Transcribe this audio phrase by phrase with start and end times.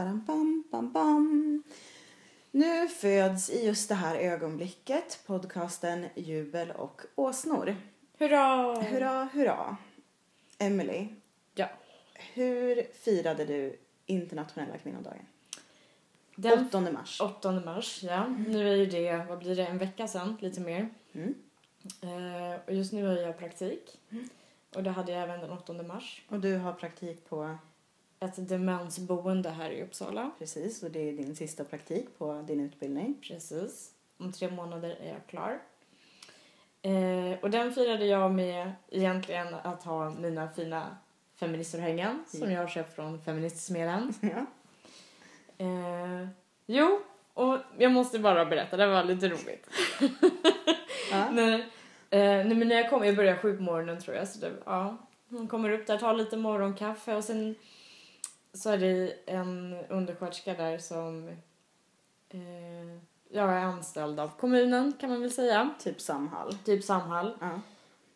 [0.00, 1.62] Bam, bam, bam, bam.
[2.50, 7.76] Nu föds i just det här ögonblicket podcasten Jubel och åsnor.
[8.18, 8.74] Hurra!
[8.82, 9.76] Hurra, hurra.
[10.58, 11.08] Emily,
[11.54, 11.66] Ja.
[12.34, 13.76] hur firade du
[14.06, 15.26] internationella kvinnodagen?
[16.36, 17.20] Den 8 mars.
[17.20, 18.28] 8 mars, ja.
[18.28, 20.88] Nu är ju det, vad blir det, en vecka sedan, lite mer.
[21.12, 21.34] Mm.
[22.00, 24.00] Eh, och just nu har jag praktik.
[24.74, 26.22] Och det hade jag även den 8 mars.
[26.28, 27.58] Och du har praktik på,
[28.22, 30.30] Ett demensboende här i Uppsala.
[30.38, 33.14] precis, och det är din sista praktik på din utbildning.
[33.28, 33.90] Precis.
[34.18, 35.60] Om tre månader är jag klar.
[36.82, 40.96] Eh, och den firade jag med egentligen att ha mina fina
[41.36, 44.14] feministörhängen som jag har köpt från Feministsmeden.
[44.20, 44.46] Ja.
[45.58, 46.28] Eh,
[46.66, 47.00] jo,
[47.34, 49.66] och jag måste bara berätta, det var lite roligt.
[51.10, 51.30] Ja.
[51.32, 51.54] när,
[52.10, 54.52] eh, nej, men när jag kom, jag började sju på morgonen tror jag, så det,
[54.64, 54.96] ja.
[55.28, 57.54] Hon kommer upp där, tar lite morgonkaffe och sen
[58.52, 61.28] så är det en undersköterska där som
[62.28, 62.40] eh,
[63.28, 65.70] jag är anställd av kommunen kan man väl säga.
[65.78, 66.54] Typ Samhall.
[66.64, 67.36] Typ Samhall.
[67.40, 67.60] Ja.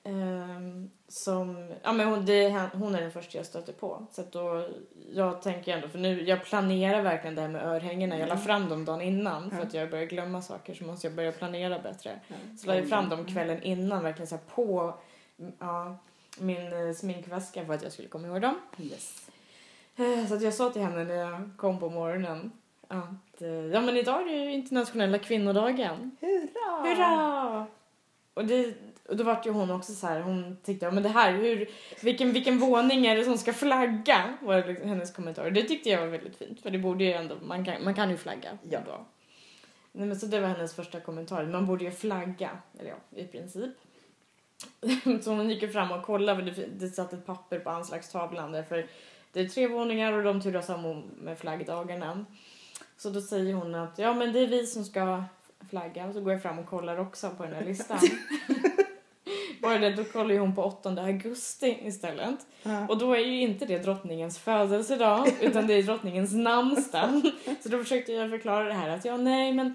[0.04, 4.06] Ehm, som, ja men hon, det, hon är den första jag stöter på.
[4.12, 4.68] Så att då,
[5.12, 8.19] jag tänker ändå, för nu, jag planerar verkligen det här med örhängena.
[8.19, 11.16] Jag la fram dem dagen innan för att jag börjar glömma saker så måste jag
[11.16, 12.20] börja planera bättre.
[12.58, 14.94] Så la jag fram dem kvällen innan, verkligen så på
[15.58, 15.96] ja,
[16.38, 18.60] min eh, sminkväska för att jag skulle komma ihåg dem.
[18.78, 19.30] Yes.
[19.97, 22.53] Eh, Så att jag sa till henne när jag kom på morgonen
[22.89, 26.17] att eh, ja men idag är det ju internationella kvinnodagen.
[26.20, 26.89] Hurra!
[26.89, 27.67] Hurra!
[28.34, 28.75] Och, det,
[29.09, 31.69] och då vart ju hon också så här, hon tyckte, ja men det här, hur,
[32.03, 34.34] vilken, vilken våning är det som ska flagga?
[34.41, 35.50] Var liksom hennes kommentar.
[35.50, 38.11] Det tyckte jag var väldigt fint, för det borde ju ändå, man kan, man kan
[38.11, 38.59] ju flagga.
[38.70, 38.78] Ja.
[38.87, 39.05] Då.
[39.92, 42.50] Nej, men så det var hennes första kommentar, man borde ju flagga,
[42.81, 43.72] eller ja, i princip.
[45.22, 48.62] så hon gick ju fram och kollade, det, det satt ett papper på anslagstavlan där,
[48.62, 48.87] för
[49.34, 52.24] det är tre våningar och de turas om med flaggdagarna.
[52.96, 55.24] Så då säger hon att ja men det är vi som ska
[55.70, 57.98] flagga och så går jag fram och kollar också på den här listan.
[59.62, 62.47] Bara det, då kollar ju hon på 8 augusti istället.
[62.62, 62.86] Ja.
[62.88, 67.22] Och då är ju inte det drottningens födelsedag utan det är drottningens namnsdag.
[67.60, 69.75] Så då försökte jag förklara det här att ja nej men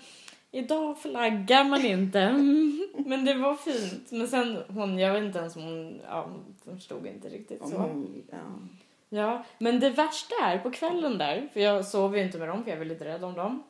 [0.51, 2.31] idag flaggar man inte.
[3.05, 4.11] Men det var fint.
[4.11, 6.29] Men sen hon, jag vet inte ens om hon, ja,
[6.65, 7.77] förstod inte riktigt så.
[7.77, 8.37] hon, ja.
[9.09, 12.63] Ja, men det värsta är på kvällen där, för jag sov ju inte med dem
[12.63, 13.63] för jag var lite rädd om dem.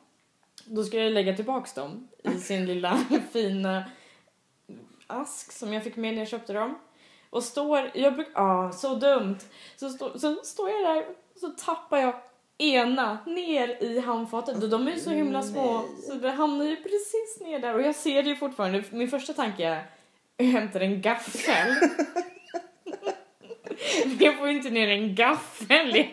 [0.64, 2.98] Då ska jag lägga tillbaks dem i sin lilla
[3.32, 3.84] fina
[5.06, 6.78] ask som jag fick med när jag köpte dem.
[7.30, 9.38] Och står, jag bruk, ja så dumt.
[9.76, 11.04] Så, stå, så står jag där
[11.40, 12.14] så tappar jag
[12.58, 16.02] ena ner i handfatet och de är ju så himla små Nej.
[16.02, 18.84] så det hamnar ju precis ner där och jag ser det ju fortfarande.
[18.90, 19.86] Min första tanke är
[20.36, 21.74] jag hämtar en gaffel.
[24.18, 26.12] Jag får ju inte ner en gaffel i.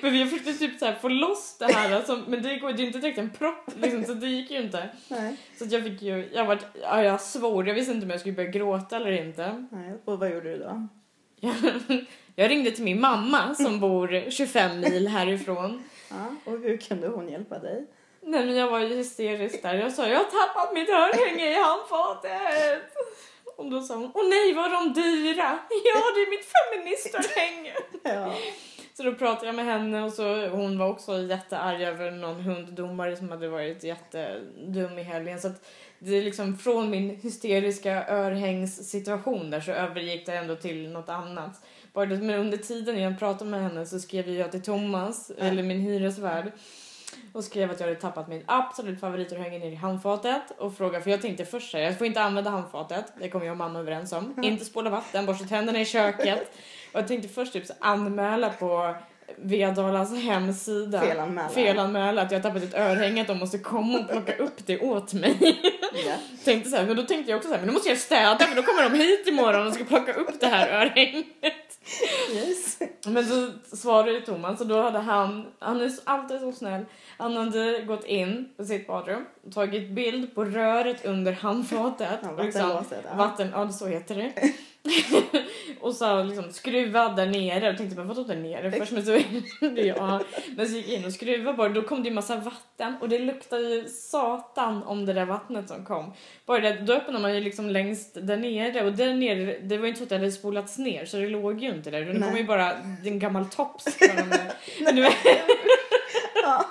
[0.00, 1.96] Men jag försökte typ så få loss det här.
[1.96, 4.88] Alltså, men det går är inte direkt en propp liksom, så det gick ju inte.
[5.08, 5.36] Nej.
[5.58, 7.68] Så jag fick ju, jag var, ja, jag svor.
[7.68, 9.66] Jag visste inte om jag skulle börja gråta eller inte.
[9.70, 9.92] Nej.
[10.04, 10.88] Och vad gjorde du då?
[11.40, 11.54] Jag,
[12.36, 15.84] jag ringde till min mamma som bor 25 mil härifrån.
[16.10, 16.34] Ja.
[16.44, 17.86] Och hur kunde hon hjälpa dig?
[18.20, 19.74] Nej men jag var ju hysterisk där.
[19.74, 22.82] Jag sa jag har tappat mitt örhänge i handfatet.
[23.56, 25.58] Och då sa hon, åh nej var de dyra?
[25.84, 27.74] Ja det är mitt feministörhänge.
[28.02, 28.34] Ja.
[28.94, 33.16] Så då pratade jag med henne och så hon var också jättearg över någon hunddomare
[33.16, 35.40] som hade varit jättedum i helgen.
[35.40, 35.66] Så att
[35.98, 41.64] det är liksom från min hysteriska örhängssituation där så övergick det ändå till något annat.
[41.92, 45.62] Bara det, men under tiden jag pratade med henne så skrev jag till Thomas, eller
[45.62, 46.52] min hyresvärd,
[47.32, 51.10] och skrev att jag hade tappat min absolut favoritörhänge ner i handfatet och frågade, för
[51.10, 54.12] jag tänkte först här, jag får inte använda handfatet, det kommer jag och mamma överens
[54.12, 54.34] om.
[54.42, 56.52] Inte spola vatten, borsta tänderna i köket.
[56.92, 58.94] Och jag tänkte först typ så anmäla på
[59.36, 61.00] Vedalas hemsida.
[61.00, 61.48] Felanmäla.
[61.48, 64.80] Felanmäla att jag har tappat ett örhänge, att de måste komma och plocka upp det
[64.80, 65.60] åt mig.
[66.06, 66.14] Ja.
[66.44, 68.38] tänkte så här, men då tänkte jag också så här, men då måste jag städa
[68.38, 71.51] för då kommer de hit imorgon och ska plocka upp det här örhänget.
[72.34, 72.78] Yes.
[73.06, 76.84] Men så svarade Thomas och då hade han, han är alltid så snäll,
[77.18, 82.18] han hade gått in på sitt badrum och tagit bild på röret under handfatet.
[82.22, 83.16] Ja, liksom, vattenlåset, ja.
[83.16, 84.52] Vatten, ja så heter det.
[85.80, 88.72] Och så liksom skruva där nere och tänkte men vadå där nere?
[88.72, 89.12] Först men så,
[89.76, 90.20] ja,
[90.56, 93.08] men så gick jag in och skruvade bara då kom det ju massa vatten och
[93.08, 96.12] det luktade ju satan om det där vattnet som kom.
[96.46, 99.84] Bara det, då öppnade man ju liksom längst där nere och där nere, det var
[99.84, 102.00] ju inte så att det hade spolats ner så det låg ju inte där.
[102.00, 102.72] Det kom ju bara
[103.04, 103.84] en gammal tops.
[106.44, 106.64] Ja.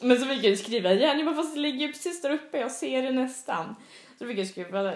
[0.00, 2.30] Men så fick jag ju skriva igen, jag bara, fast det ligger ju precis där
[2.30, 3.76] uppe, jag ser det nästan.
[4.18, 4.94] Så fick jag skruva,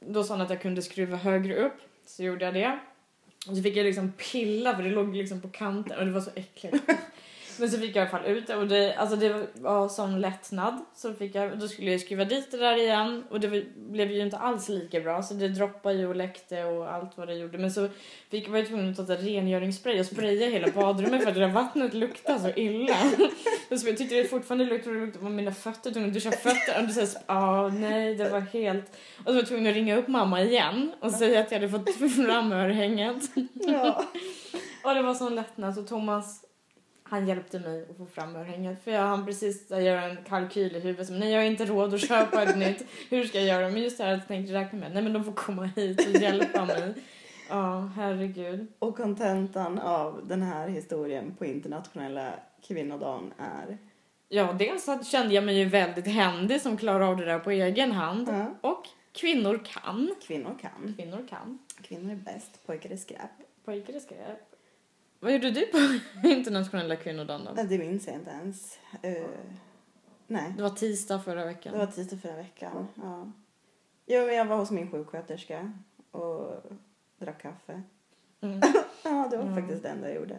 [0.00, 1.76] då sa han att jag kunde skruva högre upp,
[2.06, 2.78] så gjorde jag det.
[3.48, 6.20] Och så fick jag liksom pilla för det låg liksom på kanten och det var
[6.20, 6.76] så äckligt.
[7.58, 10.20] Men så fick jag i alla fall ut det och det, alltså det var sån
[10.20, 10.84] lättnad.
[10.94, 14.20] Så fick jag, då skulle jag skruva dit det där igen och det blev ju
[14.20, 17.58] inte alls lika bra så det droppade ju och läckte och allt vad det gjorde.
[17.58, 17.88] Men så
[18.30, 21.52] fick, var jag tvungen att ta rengöringsspray och spraya hela badrummet för att det där
[21.52, 22.96] vattnet luktade så illa.
[23.78, 26.82] så jag tyckte det fortfarande luktade, luktade på mina fötter, tvungen att duscha fötter.
[26.82, 28.96] Och det ah, nej det var helt...
[29.18, 31.70] Och så var jag tvungen att ringa upp mamma igen och säga att jag hade
[31.70, 33.22] fått fram örhänget.
[33.54, 34.04] Ja.
[34.84, 36.45] och det var sån lättnad så Thomas
[37.08, 38.84] han hjälpte mig att få fram örhänget.
[38.84, 41.06] För jag hann precis göra en kalkyl i huvudet.
[41.06, 42.84] Som, nej, jag har inte råd att köpa ett nytt.
[43.10, 43.68] Hur ska jag göra?
[43.70, 44.94] Men just det här att jag tänkte räkna med.
[44.94, 46.94] Nej, men de får komma hit och hjälpa mig.
[47.48, 48.66] Ja, herregud.
[48.78, 52.32] Och kontentan av den här historien på internationella
[52.66, 53.78] kvinnodagen är?
[54.28, 57.50] Ja, dels så kände jag mig ju väldigt händig som klarar av det där på
[57.50, 58.28] egen hand.
[58.28, 58.70] Ja.
[58.70, 60.14] Och kvinnor kan.
[60.26, 60.94] Kvinnor kan.
[60.96, 61.58] Kvinnor kan.
[61.82, 63.30] Kvinnor är bäst, pojkar är skräp.
[63.64, 64.45] Pojkar är skräp.
[65.26, 65.78] Vad gjorde du på
[66.28, 67.62] internationella kvinnodagen då?
[67.62, 68.78] Det minns jag inte ens.
[69.04, 69.26] Uh,
[70.26, 71.72] nej, Det var tisdag förra veckan.
[71.72, 72.88] det var tisdag förra veckan.
[72.94, 73.32] Ja.
[74.06, 75.72] Jo, jag var hos min sjuksköterska
[76.10, 76.62] och
[77.18, 77.82] drack kaffe.
[78.40, 78.60] Mm.
[79.04, 79.54] Ja, det var Mm.
[79.56, 80.38] faktiskt det enda jag gjorde.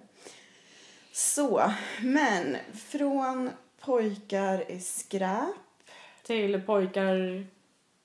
[1.12, 3.50] Så, men från
[3.80, 5.56] pojkar är skräp
[6.24, 7.46] Till pojkar...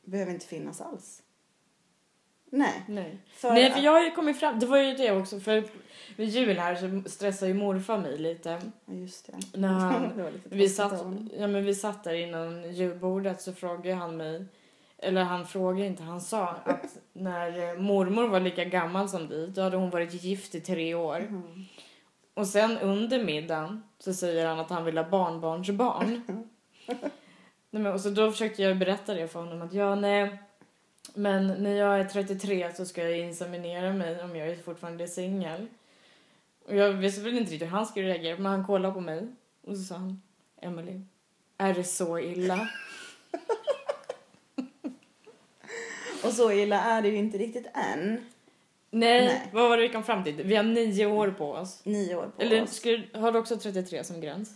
[0.05, 1.22] behöver inte finnas alls.
[2.55, 2.83] Nej.
[2.87, 3.19] Nej.
[3.35, 4.59] För Nej, för jag har ju kommit fram...
[4.59, 5.65] Det var ju det också, för
[6.17, 8.61] vid jul här så stressar ju morfar mig lite.
[8.87, 9.59] Ja, just det.
[9.59, 11.05] När han, det lite vi, satt,
[11.39, 14.45] ja, men vi satt där innan julbordet så frågade han mig...
[14.99, 19.47] Eller han frågade inte, han sa att när eh, mormor var lika gammal som vi,
[19.47, 21.27] då hade hon varit gift i tre år.
[21.31, 21.65] Mhm.
[22.35, 26.23] Och sen under middagen så säger han att han vill ha barnbarnsbarn.
[27.71, 30.39] nej, men, och så då försökte jag berätta det för honom att ja, nej,
[31.15, 35.67] men när jag är 33 så ska jag inseminera mig om jag är fortfarande singel.
[36.69, 39.27] Och jag visste väl inte riktigt hur han skulle reagera, men han kollade på mig
[39.67, 40.23] och så sa han,
[40.61, 41.01] Emily,
[41.59, 42.69] är det så illa?
[46.25, 48.25] Och så illa är det ju inte riktigt än.
[48.91, 49.49] Nej, Nej.
[49.53, 50.43] vad var det vi kom fram till?
[50.43, 51.81] Vi har nio år på oss.
[51.85, 52.81] Nio år på Eller oss.
[52.83, 54.51] du- har du också 33 som gräns?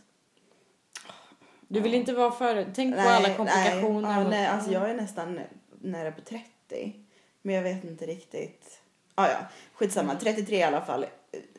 [1.69, 2.66] Du vill inte vara för...
[2.75, 4.00] Tänk på alla komplikationer.
[4.14, 5.40] Nej, ja, nej, alltså jag är nästan
[5.81, 6.94] nära på 30.
[7.43, 8.81] Men jag vet inte riktigt.
[9.14, 9.38] Ah, ja,
[9.73, 10.14] skitsamma.
[10.14, 11.06] 33 i alla fall.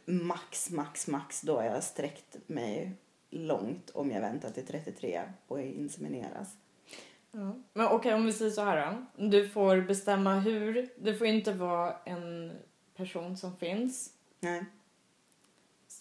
[0.06, 1.42] Max, max, max.
[1.42, 2.92] Då har jag sträckt mig
[3.30, 6.58] långt om jag väntar till 33 och insemineras.
[7.32, 7.56] Ja.
[7.74, 9.28] Men okej, om vi säger så här då.
[9.28, 10.90] Du får bestämma hur.
[10.98, 12.52] Det får inte vara en
[12.96, 14.14] person som finns.
[14.40, 14.66] Nej.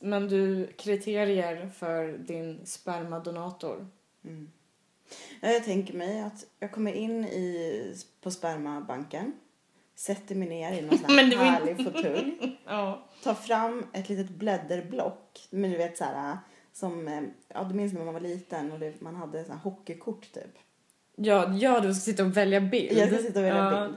[0.01, 3.87] Men du kriterier för din spermadonator.
[4.25, 4.51] Mm.
[5.41, 9.33] Ja, Jag tänker mig att jag kommer in i, på spermabanken.
[9.95, 12.59] Sätter mig ner i någon sån här härlig fåtölj.
[12.67, 13.07] Ja.
[13.23, 15.47] tar fram ett litet blädderblock.
[15.51, 16.39] Men du vet så här
[16.73, 20.33] som, ja du minns när man var liten och det, man hade så här hockeykort
[20.33, 20.59] typ.
[21.17, 22.99] Ja, ja, du ska sitta och välja bild.
[22.99, 23.87] Jag ska sitta och välja Ja.
[23.87, 23.97] bild.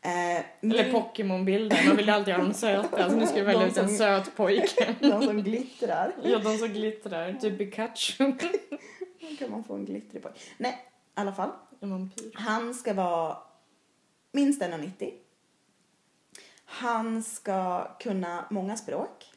[0.00, 0.36] Eh,
[0.70, 1.86] Eller min- Pokémon-bilder.
[1.86, 3.02] Man vill alltid ha de söta.
[3.04, 4.94] Alltså nu ska du välja ut en som- söt pojke.
[5.00, 6.12] De som glittrar.
[6.22, 7.32] Ja, de som glittrar.
[7.32, 8.32] Typ Pikachu.
[9.30, 10.30] Då kan man få en glittrig på.
[10.56, 10.72] Nej,
[11.16, 11.50] i alla fall.
[11.80, 12.30] En vampyr.
[12.34, 13.36] Han ska vara
[14.32, 15.12] minst 1,90.
[16.64, 19.32] Han ska kunna många språk.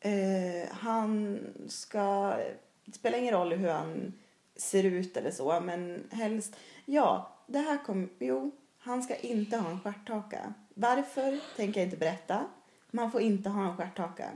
[0.00, 1.38] Eh, han
[1.68, 2.36] ska...
[2.84, 4.12] Det spelar ingen roll hur han
[4.56, 6.56] ser ut eller så, men helst...
[6.84, 8.10] Ja, det här kom...
[8.18, 10.54] Jo, han ska inte ha en stjärthaka.
[10.74, 12.46] Varför tänker jag inte berätta.
[12.90, 14.30] Man får inte ha en stjärthaka.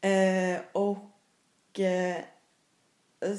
[0.00, 1.80] Eh, och...
[1.80, 2.24] Eh,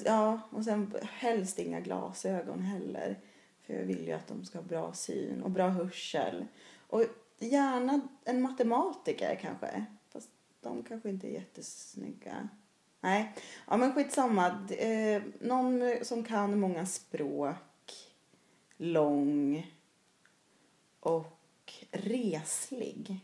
[0.06, 3.20] Ja, och sen helst inga glasögon heller.
[3.62, 6.46] För jag vill ju att de ska ha bra syn och bra hörsel.
[6.88, 7.04] Och
[7.40, 9.86] gärna en matematiker kanske.
[10.10, 10.30] Fast
[10.62, 12.50] de kanske inte är jättesnygga.
[13.02, 13.34] Nej,
[13.68, 14.68] ja men skitsamma.
[14.70, 18.12] Eh, någon som kan många språk.
[18.78, 19.72] Lång.
[21.00, 23.20] Och reslig.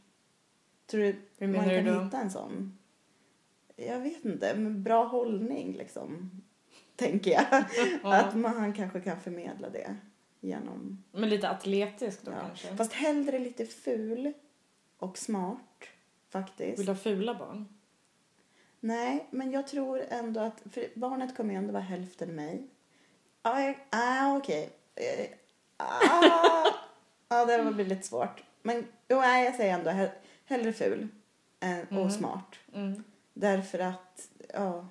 [0.86, 2.78] Tror du Hur man kan du hitta en sån?
[3.76, 6.42] Jag vet inte, men bra hållning liksom.
[7.02, 7.46] Tänker jag.
[8.04, 8.14] Ja.
[8.16, 9.96] Att man kanske kan förmedla det
[10.40, 11.04] genom...
[11.12, 12.38] Men lite atletisk då Ja.
[12.48, 12.76] kanske.
[12.78, 14.34] Fast hellre lite ful
[14.98, 15.84] och smart
[16.30, 16.80] faktiskt.
[16.80, 17.68] Vill du ha fula barn?
[18.80, 20.62] Nej, men jag tror ändå att...
[20.72, 22.68] För barnet kommer ju ändå vara hälften mig.
[23.44, 24.70] Jag- ah, okej.
[24.96, 25.26] Eh,
[25.78, 26.66] Ah,
[27.30, 28.44] ja, det var lite svårt.
[28.62, 30.12] Men jo, nej, jag säger ändå hell-
[30.46, 31.08] hellre ful
[31.60, 32.04] än, Mm.
[32.04, 32.56] och smart.
[32.74, 33.04] Mm.
[33.34, 34.88] Därför att, ja...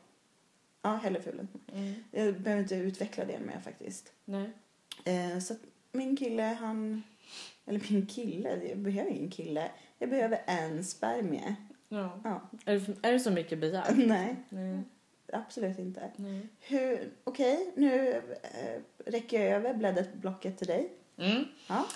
[0.83, 1.49] Ja, hellre ful än.
[1.73, 1.95] Mm.
[2.11, 4.13] Jag behöver inte utveckla det mer faktiskt.
[4.25, 4.51] Nej.
[5.05, 5.55] Eh, så
[5.93, 7.03] min kille, han...
[7.67, 9.71] Eller min kille, jag behöver ingen kille.
[9.99, 11.57] Jag behöver en spermie.
[11.89, 12.21] Ja.
[12.25, 12.41] Ja.
[12.65, 13.97] Är, det, är det så mycket begärt?
[13.97, 14.83] Nej, Nej.
[15.33, 16.11] absolut inte.
[16.17, 16.47] Nej.
[16.61, 20.93] Hur, okej, nu eh, räcker jag över blädderblocket till dig.
[21.17, 21.45] Mm.
[21.69, 21.87] Ja.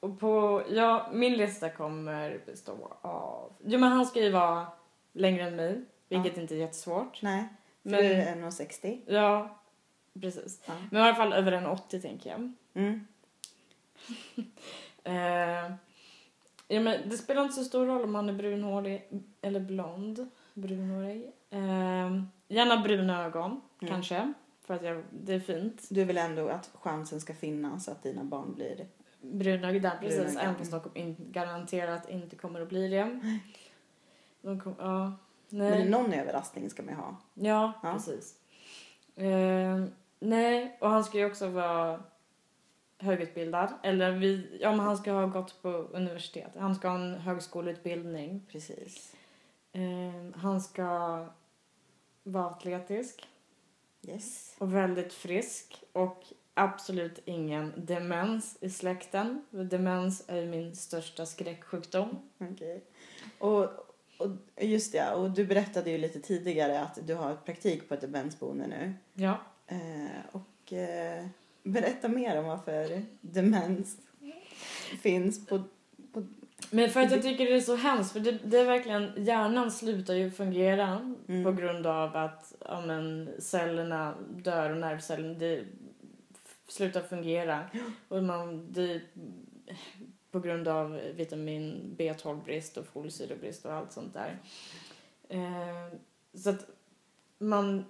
[0.00, 3.52] Och på, ja, min lista kommer bestå av...
[3.64, 4.66] Jo, men han ska ju vara
[5.12, 7.22] längre än mig, vilket inte är jättesvårt.
[7.22, 7.44] Nej,
[7.82, 9.00] för Men- du är 1,60.
[9.06, 9.58] Ja,
[10.20, 10.60] precis.
[10.66, 10.72] Ja.
[10.90, 12.52] Men i alla fall över en 80 tänker jag.
[12.74, 13.06] Mm.
[15.04, 15.72] Eh,
[16.68, 19.08] ja, men det spelar inte så stor roll om han är brunhårig
[19.40, 20.28] eller blond.
[20.54, 21.22] Brunhårig.
[21.50, 23.92] Eh, gärna bruna ögon, Mm.
[23.94, 24.32] kanske.
[24.64, 25.86] För att jag, det är fint.
[25.90, 28.86] Du vill ändå att chansen ska finnas att dina barn blir...
[29.20, 30.36] Där precis.
[30.36, 33.20] Även de kom- in, garanterat inte kommer att bli det.
[34.42, 35.12] De kom, ja,
[35.52, 35.78] nej.
[35.78, 37.16] Men någon överraskning ska man ju ha.
[37.34, 37.92] Ja, Ja.
[37.92, 38.36] precis.
[39.16, 39.84] Eh,
[40.18, 42.02] nej, och han ska ju också vara
[42.98, 43.72] högutbildad.
[43.82, 46.50] Eller vi, ja, men han ska ha gått på universitet.
[46.56, 48.46] Han ska ha en högskoleutbildning.
[48.48, 49.14] Precis.
[49.72, 50.86] Eh, han ska
[52.22, 53.28] vara atletisk
[54.06, 54.54] Yes.
[54.58, 55.82] och väldigt frisk.
[55.92, 59.44] Och absolut ingen demens i släkten.
[59.50, 62.18] Demens är min största skräcksjukdom.
[62.38, 62.84] Okej.
[63.38, 63.68] Och,
[64.22, 68.00] och just det, och du berättade ju lite tidigare att du har praktik på ett
[68.00, 68.94] demensboende nu.
[69.14, 69.40] Ja.
[69.66, 71.26] Eh, och eh,
[71.62, 73.96] berätta mer om varför demens
[75.02, 75.62] finns på...
[76.12, 76.26] på
[76.70, 79.70] Men för att jag tycker det är så hemskt, för det, det är verkligen, hjärnan
[79.70, 81.44] slutar ju fungera Mm.
[81.44, 85.64] på grund av att ja, men, cellerna dör och nervcellerna det
[86.68, 87.64] slutar fungera.
[88.08, 89.00] Och man, det,
[90.32, 94.38] på grund av vitamin B12-brist och folsyrebrist och allt sånt där.
[95.28, 95.98] Eh,
[96.34, 96.66] så att
[97.38, 97.84] man,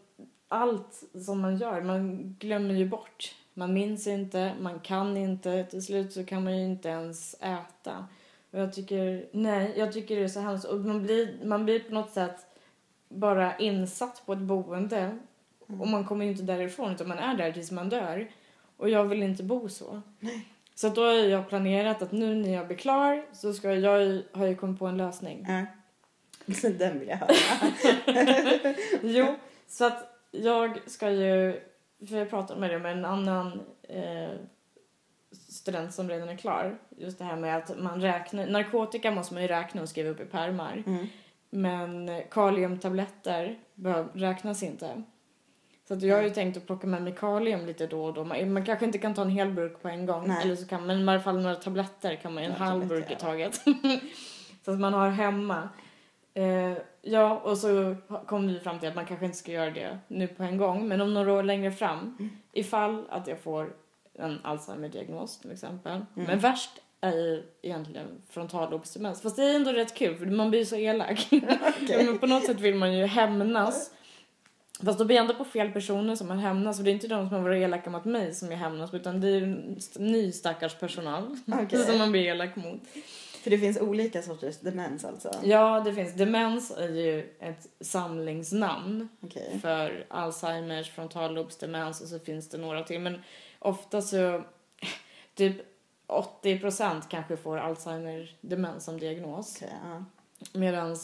[0.49, 3.35] allt som man gör, man glömmer ju bort.
[3.55, 8.07] Man minns inte, man kan inte, till slut så kan man ju inte ens äta.
[8.51, 10.65] Och jag tycker, nej, jag tycker det är så hemskt.
[10.65, 12.47] Och man blir, man blir på något sätt
[13.09, 15.19] bara insatt på ett boende.
[15.67, 18.31] Och man kommer ju inte därifrån utan man är där tills man dör.
[18.77, 20.03] Och jag vill inte bo så.
[20.75, 24.47] Så då har jag planerat att nu när jag blir klar så ska jag, har
[24.47, 25.47] jag kommit på en lösning.
[25.49, 25.67] Ja.
[26.71, 28.75] Den vill jag höra.
[29.02, 29.35] Jo,
[29.67, 31.61] så att jag ska ju,
[32.09, 34.31] för jag pratade med det med en annan eh,
[35.31, 36.79] student som redan är klar.
[36.97, 40.21] Just det här med att man räknar, narkotika måste man ju räkna och skriva upp
[40.21, 40.83] i pärmar.
[40.87, 41.07] Mm.
[41.50, 43.59] Men kaliumtabletter
[44.14, 45.02] räknas inte.
[45.93, 48.25] Så att jag har ju tänkt att plocka med mig kalium lite då och då.
[48.25, 50.29] Man, man kanske inte kan ta en hel burk på en gång.
[50.29, 50.43] Nej.
[50.43, 52.87] Eller så kan men i alla fall några tabletter kan man ju en Några halv
[52.87, 53.55] burk i taget.
[54.65, 55.69] så att man har hemma.
[56.35, 56.73] Eh,
[57.03, 57.97] ja, och så
[58.27, 60.89] kom vi fram till att man kanske inte ska göra det nu på en gång.
[60.89, 62.31] Men om några år längre fram, Mm.
[62.53, 63.73] ifall att jag får
[64.19, 65.93] en Alzheimer-diagnos till exempel.
[65.93, 66.07] Mm.
[66.15, 66.71] Men värst
[67.01, 69.23] är ju egentligen frontallobsdemens.
[69.23, 71.29] Fast det är ändå rätt kul för man blir så elak.
[71.83, 72.07] Okej.
[72.07, 73.91] Men på något sätt vill man ju hämnas.
[74.85, 76.79] Fast då blir jag ändå på fel personer som man hämnas.
[76.79, 79.21] Och det är inte de som har varit elaka mot mig som jag hämnas utan
[79.21, 81.79] det är ny stackars personal Okej.
[81.87, 82.81] som man blir elak mot.
[83.43, 85.31] För det finns olika sorters demens alltså?
[85.43, 86.15] Ja, det finns.
[86.15, 89.59] Demens är ju ett samlingsnamn Okej.
[89.62, 93.01] för Alzheimers, frontallobsdemens och så finns det några till.
[93.01, 93.23] Men
[93.59, 94.43] ofta så,
[95.35, 95.57] typ
[96.07, 99.57] 80% kanske får Alzheimer-demens som diagnos.
[99.57, 100.05] Okej, ja.
[100.53, 100.97] Medan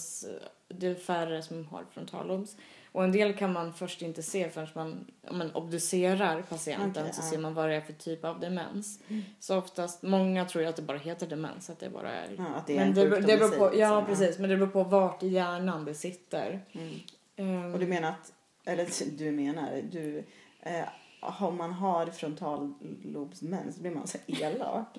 [0.69, 2.57] det är färre som har frontallobs.
[2.93, 7.15] Och en del kan man först inte se förrän man, om man obducerar patienten Okej,
[7.15, 7.31] så ja.
[7.31, 9.01] ser man vad det är för typ av demens.
[9.41, 12.29] Så oftast, många tror ju att det bara heter demens, att det bara är...
[12.39, 14.57] ja, att det är men en det, det beror på, liksom, ja, precis, men det
[14.57, 16.61] beror på vart i hjärnan det sitter.
[16.73, 16.95] Mm.
[17.37, 18.33] Ehm, Och du menar att,
[18.65, 20.25] eller du menar, du,
[20.61, 20.89] eh,
[21.21, 24.99] om man har frontallobsdemens så blir man så elak.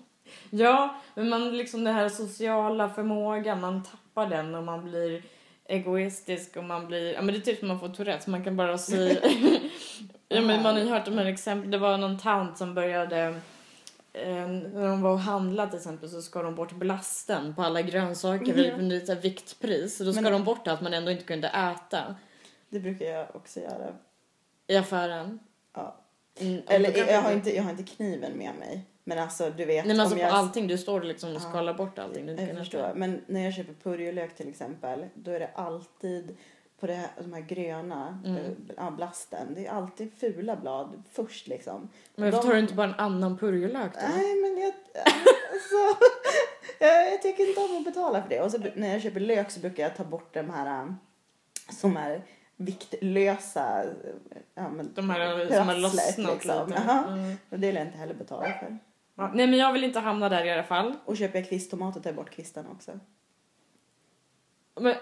[0.50, 5.24] Ja, men man liksom den här sociala förmågan, man tappar den och man blir
[5.70, 8.56] egoistisk och man blir, ja men det är typ som man får Tourettes, man kan
[8.58, 9.20] bara säga,
[10.30, 13.18] ja men man har ju hört de här exemplen, det var någon tant som började
[14.14, 17.82] eh, när de var och handlade till exempel så ska de bort blasten på alla
[17.82, 18.76] grönsaker Ja.
[18.76, 19.98] för lite viktpris.
[19.98, 22.16] Så då ska Men- de bort allt man ändå inte kunde äta
[22.70, 23.94] Det brukar jag också göra.
[24.68, 25.40] i affären.
[25.76, 25.96] Ja.
[26.40, 28.86] Mm, Eller jag har, inte, jag har inte kniven med mig.
[29.10, 29.86] Men alltså du vet.
[29.86, 31.40] Nej men alltså om på jag, allting, du står liksom och Ja.
[31.50, 32.80] skalar bort allting du Jag förstår.
[32.80, 32.94] äta.
[32.96, 35.06] Men när jag köper purjolök till exempel.
[35.14, 36.38] Då är det alltid
[36.80, 38.38] på det här, de här gröna Mm.
[38.38, 39.48] eh, ja, blasten.
[39.56, 41.90] Det är alltid fula blad först liksom.
[42.16, 44.00] Men varför De- tar du inte bara en annan purjolök då?
[44.18, 44.74] Nej men jag,
[45.54, 46.04] alltså,
[46.80, 48.42] jag, jag tycker inte om att betala för det.
[48.42, 50.98] Och så när jag köper lök så brukar jag ta bort de här um,
[51.72, 52.22] som är
[52.58, 53.84] viktlösa.
[54.56, 56.68] Ja, men, De här som har lossnat liksom.
[56.70, 56.82] lite.
[56.82, 57.38] Mm.
[57.50, 58.78] Och det vill jag inte heller betala för.
[59.20, 60.94] Ja, nej men jag vill inte hamna där i alla fall.
[61.06, 63.00] Och köper jag kvisttomater tar jag bort kvistarna också.
[64.80, 64.96] Men,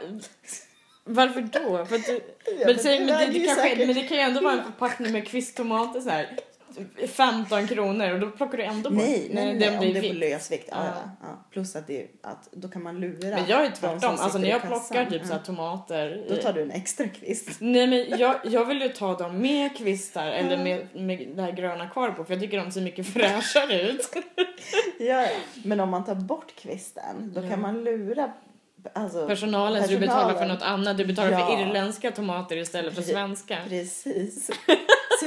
[1.03, 1.85] varför då?
[1.85, 2.13] För att du,
[2.59, 4.63] Ja, men, säg, men, det, det kanske, säkert- men det kan ju ändå vara en
[4.63, 6.39] förpackning med kvisttomater så här
[7.07, 8.99] 15 kronor och då plockar du ändå bort.
[9.03, 10.15] Nej, nej, nej, den om det är på vikt.
[10.15, 10.67] lösvikt.
[10.71, 10.77] Ja.
[10.85, 11.11] Ja.
[11.21, 11.45] Ja.
[11.51, 14.15] Plus att, det, att då kan man lura Men jag är tvärtom.
[14.19, 15.37] Alltså när jag plockar typ Ja.
[15.37, 16.25] så tomater.
[16.29, 17.49] Då tar du en extra kvist.
[17.59, 21.51] Nej men jag, jag vill ju ta dem med kvistar eller med, med det här
[21.51, 24.09] gröna kvar på för jag tycker de ser mycket fräschare ut.
[24.99, 25.27] Ja.
[25.63, 28.31] Men om man tar bort kvisten, då kan man lura
[28.93, 30.53] alltså, Personalen, så du betalar för Personalen.
[30.55, 30.97] något annat.
[30.97, 31.47] Du betalar Ja.
[31.47, 33.57] för irländska tomater istället för svenska.
[33.69, 34.49] Precis.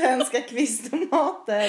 [0.01, 1.69] Svenska kvisttomater.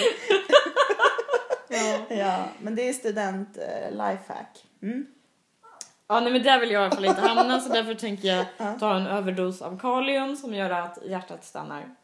[1.70, 1.98] Ja.
[2.18, 4.66] Ja, men det är student uh, lifehack.
[4.82, 5.06] Mm.
[6.08, 8.46] ja nej men där vill jag i alla fall inte hamna så därför tänker jag
[8.58, 8.76] Ja.
[8.80, 11.96] ta en överdos av kalium som gör att hjärtat stannar.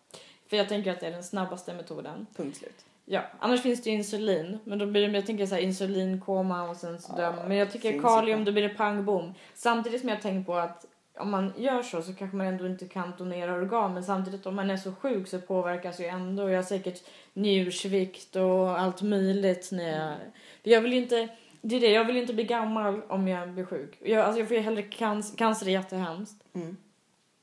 [0.49, 2.27] För jag tänker att det är den snabbaste metoden.
[2.35, 2.85] Punkt slut.
[3.05, 4.59] Ja, annars finns det ju insulin.
[4.63, 7.47] Men då blir det, jag tänker så här insulinkoma och sen så Ja, dör man.
[7.47, 8.45] Men jag tycker kalium, ju.
[8.45, 9.33] då blir det pang bom.
[9.55, 10.85] Samtidigt som jag tänker på att
[11.19, 13.93] om man gör så så kanske man ändå inte kan donera organ.
[13.93, 16.49] Men samtidigt om man är så sjuk så påverkas ju ändå.
[16.49, 20.15] Jag har säkert njursvikt och allt möjligt när jag...
[20.63, 21.27] För jag vill inte...
[21.61, 23.97] Det är det, jag vill inte bli gammal om jag blir sjuk.
[24.03, 26.43] Jag, alltså jag får ju hellre cancer, cancer är jättehemskt.
[26.53, 26.77] Mm.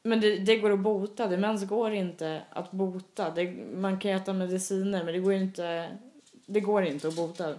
[0.02, 1.26] Men det, det går att bota.
[1.26, 3.30] Demens går inte att bota.
[3.30, 5.90] Det, man kan äta mediciner men det går inte,
[6.46, 7.54] det går inte att bota.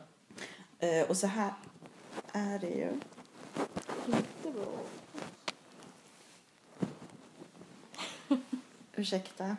[0.80, 1.54] Eh, och så här
[2.34, 2.90] är det ju.
[4.06, 4.66] Jättebra.
[8.98, 9.58] Ursäkta.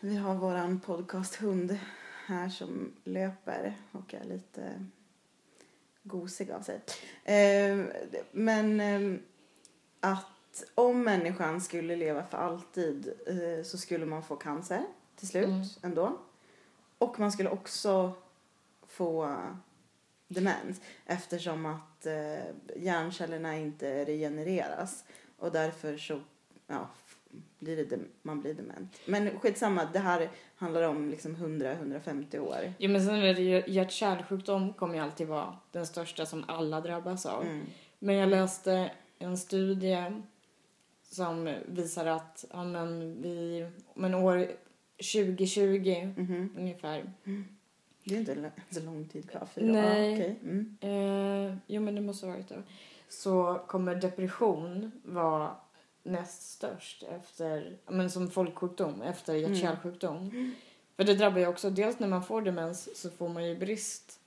[0.00, 1.78] Vi har våran podcasthund
[2.26, 4.86] här som löper och är lite
[6.02, 6.80] gosig av sig.
[7.24, 7.84] Eh,
[8.32, 9.20] men eh,
[10.00, 14.84] att om människan skulle leva för alltid eh, så skulle man få cancer
[15.16, 15.64] till slut Mm.
[15.82, 16.18] ändå.
[16.98, 18.12] Och man skulle också
[18.86, 19.38] få
[20.28, 22.44] demens eftersom att eh,
[22.76, 25.04] hjärncellerna inte regenereras
[25.38, 26.20] och därför så
[26.66, 26.88] ja,
[27.58, 29.00] blir det man blir dement.
[29.06, 32.72] Men skitsamma, det här handlar om liksom 100-150 år.
[32.78, 36.80] Jo men sen är det ju hjärt-kärlsjukdom kommer ju alltid vara den största som alla
[36.80, 37.42] drabbas av.
[37.42, 37.66] Mm.
[37.98, 40.22] Men jag läste en studie
[41.02, 44.46] som visar att ja, men vi, men år
[45.14, 46.54] 2020 Mhm.
[46.58, 47.12] ungefär
[48.04, 49.46] Det är inte så lång tid kvar.
[49.54, 50.10] Fyra Nej.
[50.10, 50.38] Ja, okej.
[50.42, 50.76] mm.
[50.80, 52.62] Eh, jo, men det måste ha varit det.
[53.08, 55.56] Så kommer depression vara
[56.06, 60.54] näst störst efter, men som folksjukdom efter hjärt-kärlsjukdom.
[60.96, 64.20] För det drabbar ju också, dels när man får demens så får man ju brist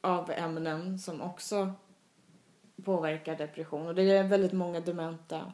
[0.00, 1.72] av ämnen som också
[2.84, 3.86] påverkar depression.
[3.86, 5.52] Och det är väldigt många dementa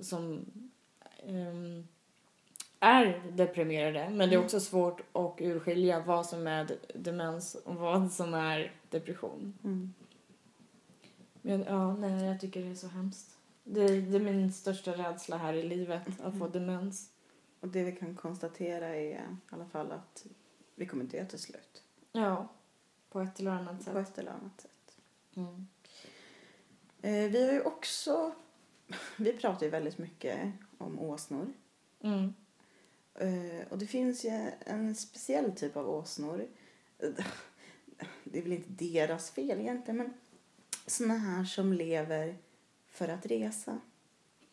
[0.00, 0.46] som
[1.26, 1.86] ehm,
[2.80, 4.10] är deprimerade.
[4.10, 8.72] Men det är också svårt att urskilja vad som är demens och vad som är
[8.90, 9.58] depression.
[9.64, 9.94] Mm.
[11.42, 13.38] Men ja, nej, jag tycker det är så hemskt.
[13.64, 17.10] Det, det är min största rädsla här i livet, att få demens.
[17.60, 19.18] Och det vi kan konstatera är i
[19.50, 20.26] alla fall att
[20.74, 21.82] vi kommer dö till slut.
[22.12, 22.48] Ja,
[23.10, 23.92] på ett eller annat sätt.
[23.92, 24.96] På ett eller annat sätt.
[25.34, 25.66] Mm.
[27.02, 28.32] Eh, vi har ju också...
[29.16, 31.52] Vi pratar ju väldigt mycket om åsnor.
[32.00, 32.34] Mm.
[33.14, 36.46] Eh, och det finns ju en speciell typ av åsnor.
[38.24, 40.14] Det är väl inte deras fel egentligen, men
[40.86, 42.38] såna här som lever
[42.92, 43.78] för att resa.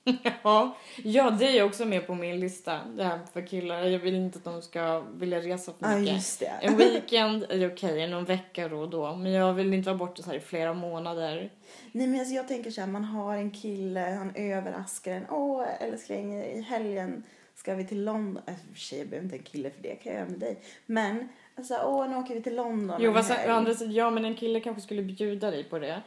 [0.44, 2.80] Ja, ja, det är också med på min lista.
[2.86, 3.84] Det här för killar.
[3.84, 6.40] Jag vill inte att de ska vilja resa för Ja, mycket.
[6.40, 6.46] det.
[6.62, 9.16] En weekend är okej, någon vecka då och då.
[9.16, 11.52] Men jag vill inte vara borta så här i flera månader.
[11.92, 15.26] Nej, men alltså jag tänker så här, man har en kille, han överraskar en.
[15.30, 17.24] Åh, älskling, i helgen
[17.56, 18.44] ska vi till London.
[18.48, 20.62] Äh, för sig, jag behöver inte en kille för det, kan jag göra med dig.
[20.86, 24.26] Men, alltså, åh, nu åker vi till London Jo, fast å andra sidan, ja men
[24.26, 26.02] en kille kanske skulle bjuda dig på det.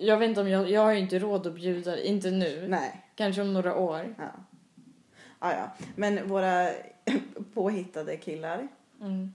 [0.00, 2.68] Jag vet inte om jag, jag har ju inte råd att bjuda inte nu.
[2.68, 4.14] Nej, Kanske om några år.
[4.18, 4.24] ja.
[5.40, 5.70] Ja, ja.
[5.96, 6.68] Men våra
[7.54, 8.68] påhittade killar,
[9.00, 9.32] Mm.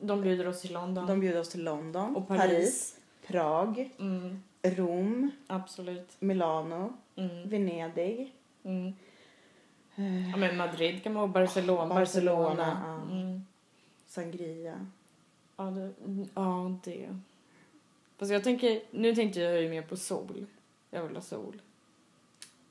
[0.00, 1.06] De bjuder oss till London.
[1.06, 2.96] de bjuder oss till London, Och Paris.
[3.26, 6.16] Prag, Mm, Rom, absolut.
[6.20, 8.32] Milano, Mm, Venedig.
[8.62, 8.94] mm.
[9.96, 11.94] eh, Ja, men Madrid kan man vara, Barcelona.
[11.94, 13.02] Barcelona, Barcelona.
[13.08, 13.16] ja.
[13.16, 13.44] Mm.
[14.06, 14.86] Sangria.
[15.56, 15.92] Ja, det,
[16.34, 17.18] ja, det.
[18.18, 20.46] Fast jag tänker, nu tänkte jag ju mer på sol.
[20.90, 21.62] Jag vill ha sol.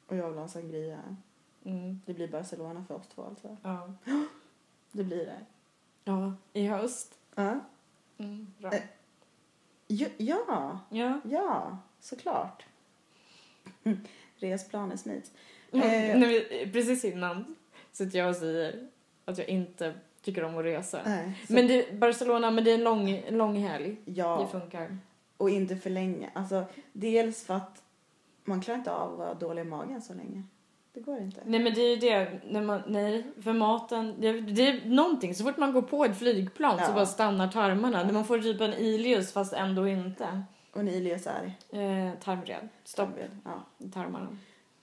[0.07, 0.99] Och jag vill ha en sangria.
[1.65, 2.01] Mm.
[2.05, 3.57] Det blir Barcelona för oss två alltså.
[3.63, 3.93] Ja.
[4.91, 5.39] Det blir det.
[6.03, 7.19] ja, i höst.
[7.35, 7.59] Ja.
[8.17, 8.71] Mm, bra.
[8.73, 8.81] Eh.
[9.87, 11.19] Ja, ja, Ja.
[11.29, 12.65] ja såklart.
[14.37, 15.31] Resplaner smids.
[15.71, 16.19] Mm, Eh.
[16.19, 17.55] när vi, precis innan
[17.91, 18.87] sitter jag och säger
[19.25, 21.01] att jag inte tycker om att resa.
[21.05, 23.95] Nej, Men det, Barcelona, men det är en lång, lång helg.
[24.05, 24.97] Det ja, funkar.
[25.37, 26.29] Och inte för länge.
[26.33, 27.83] Alltså, dels för att
[28.43, 30.43] man klarar inte av att vara dålig i magen så länge.
[30.93, 31.41] Det går inte.
[31.45, 35.35] Nej men det är ju det, när man, nej, för maten, det, det är någonting,
[35.35, 36.93] så fort man går på ett flygplan så Ja.
[36.93, 38.03] bara stannar tarmarna.
[38.03, 40.43] När man får typ en ilius fast ändå inte.
[40.73, 41.45] Och ni Ilias är?
[41.79, 43.09] Eh, tarmvred, stopp
[43.45, 43.87] Ja.
[43.93, 44.37] tarmarna.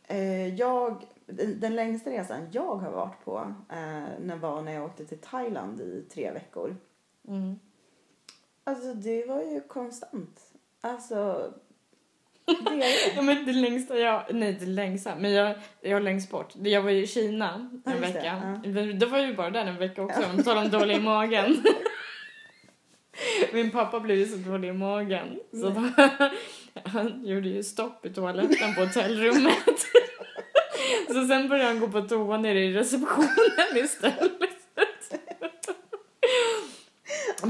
[0.05, 3.77] Eh, jag, den, den längsta resan jag har varit på eh,
[4.21, 6.77] när var när jag åkte till Thailand i tre veckor.
[7.29, 7.59] Mm.
[8.73, 10.41] Alltså det var ju konstant.
[10.81, 11.53] Alltså,
[12.47, 13.15] det är det.
[13.17, 16.53] Ja men det längsta jag, nej det längsta, men jag, jag längst bort.
[16.63, 18.61] Jag var ju i Kina Ja, en det, vecka.
[18.65, 21.63] Men Det var ju bara där en vecka också, om talar om dålig i magen.
[23.53, 25.89] Min pappa blev ju så dålig i magen så då,
[26.85, 29.87] han gjorde ju stopp i toaletten på hotellrummet.
[31.07, 34.33] Så sen började han gå på toa nere i receptionen istället.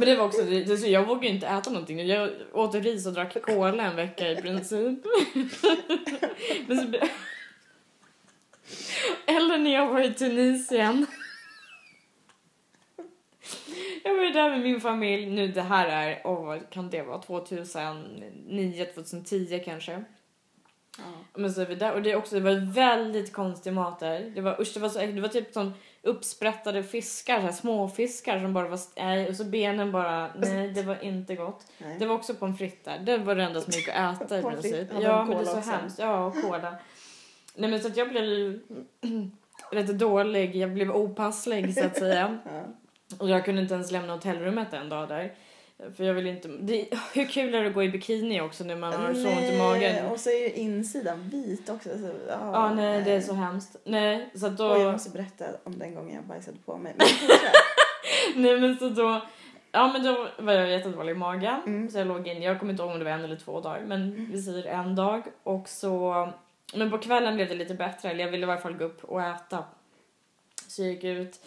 [0.03, 2.07] Men det var också, det, det, jag vågade ju inte äta någonting.
[2.07, 4.99] Jag åt ris och drack cola en vecka i princip.
[6.67, 7.07] Men så,
[9.27, 11.07] eller när jag var i Tunisien.
[14.05, 15.27] Jag var ju där med min familj.
[15.27, 17.23] Nu det här är, åh vad kan det vara?
[17.23, 20.05] 2009, 2010 kanske.
[20.99, 21.05] Ja.
[21.35, 24.33] Men så är vi där och det också, det var väldigt konstig mat där.
[24.35, 27.89] Det var, usch, det var, så, det var typ sån uppsprättade fiskar, så här små
[27.89, 31.67] fiskar som bara var, nej, och så benen bara, nej det var inte gott.
[31.79, 31.97] Nej.
[31.99, 34.43] Det var också pommes frites där, det var det enda som gick att äta i
[34.43, 34.89] princip.
[35.01, 35.71] Ja men det är så också?
[35.71, 36.75] hemskt, ja och cola.
[37.55, 38.61] Nej men så att jag blev ju
[39.73, 42.39] rätt dålig, jag blev opasslig så att säga.
[42.53, 42.63] Ja.
[43.19, 45.35] Och jag kunde inte ens lämna hotellrummet en dag där.
[45.97, 48.77] För jag vill inte, det, hur kul är det att gå i bikini också när
[48.77, 50.07] man har så ont i magen?
[50.07, 51.89] Och så är ju insidan vit också.
[51.99, 53.77] Så, ja, Ja, nej, det är så hemskt.
[53.85, 54.93] Nej, så att Och jag då...
[54.93, 56.95] måste berätta om den gången jag bajsade på mig.
[56.97, 57.07] Men.
[58.43, 59.21] Nej, men så då...
[59.73, 61.61] Ja, men då var jag jättedålig i magen.
[61.67, 61.91] Mm.
[61.91, 63.83] Så jag låg in, jag kommer inte ihåg om det var en eller två dagar,
[63.87, 65.23] men vi säger en dag.
[65.43, 66.29] Och så...
[66.75, 69.05] Men på kvällen blev det lite bättre, eller jag ville i varje fall gå upp
[69.05, 69.65] och äta.
[70.69, 71.41] Så jag gick ut.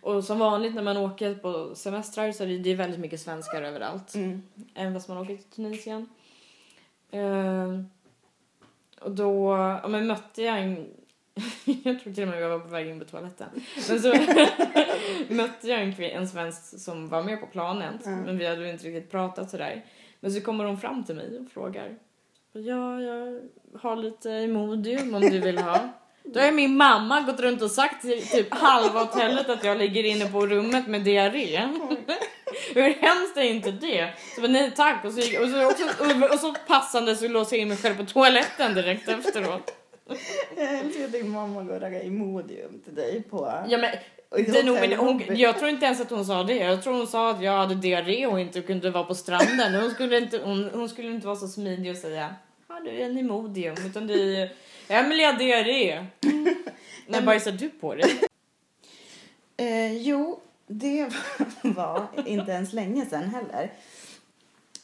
[0.00, 3.20] Och som vanligt när man åker på semestrar så är det, det är väldigt mycket
[3.20, 4.14] svenskar överallt.
[4.14, 4.42] Mm.
[4.74, 6.08] Även fast man åker till Tunisien.
[7.10, 7.86] Ehm,
[9.00, 10.86] och då ja, men mötte jag en...
[11.82, 13.48] jag tror till och med jag var på väg in på toaletten.
[13.88, 14.08] Men så
[15.34, 18.06] mötte jag en, en svensk som var med på planet.
[18.06, 18.20] Mm.
[18.20, 19.84] Men vi hade inte riktigt pratat sådär.
[20.20, 21.98] Men så kommer hon fram till mig och frågar.
[22.52, 23.40] Ja, jag
[23.80, 25.88] har lite Imodium om du vill ha.
[26.22, 30.04] Då har min mamma gått runt och sagt till typ halva hotellet att jag ligger
[30.04, 31.58] inne på rummet med diarré.
[32.74, 34.10] Hur hemskt är inte det?
[34.34, 35.04] Så bara, nej tack.
[35.04, 37.96] Och så, gick, och, så och, och så passande så låste jag in mig själv
[37.96, 39.74] på toaletten direkt efteråt.
[40.56, 43.64] Jag älskar att din mamma går och raggar Imodium till dig på...
[43.68, 43.90] Ja, men,
[44.52, 46.56] det nog, men hon, jag tror inte ens att hon sa det.
[46.56, 49.74] Jag tror hon sa att jag hade diarré och inte kunde vara på stranden.
[49.74, 52.34] Hon skulle inte, hon, hon skulle inte vara så smidig och säga
[52.80, 53.76] har du en Imodium?
[53.86, 54.52] Utan det är
[54.92, 56.06] Emelie har diarré.
[57.06, 58.20] När bajsar du på dig?
[59.56, 61.08] Eh, jo, det
[61.62, 63.72] var inte ens länge sedan heller.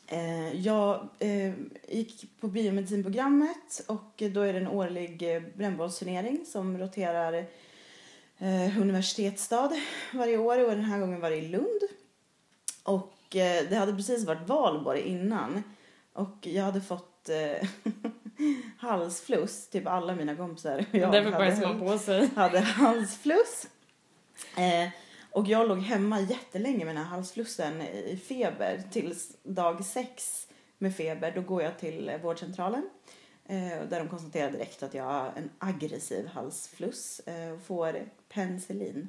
[0.07, 1.53] Eh, jag eh,
[1.88, 7.33] gick på biomedicinprogrammet och då är det en årlig eh, brännbollsturnering som roterar
[8.38, 9.73] eh, universitetsstad
[10.14, 11.81] varje år och den här gången var det i Lund.
[12.83, 15.62] Och eh, det hade precis varit valborg innan
[16.12, 17.31] och jag hade fått
[18.79, 20.79] halsfluss, typ alla mina kompisar.
[20.92, 22.31] och jag Därför hade- man på sig.
[22.37, 23.66] hade halsfluss.
[24.57, 24.88] Eh,
[25.31, 30.96] och jag låg hemma jättelänge med den här halsflussen i feber tills dag sex med
[30.96, 31.33] feber.
[31.35, 32.90] Då går jag till vårdcentralen
[33.44, 39.09] eh, där de konstaterar direkt att jag har en aggressiv halsfluss eh, och får penicillin.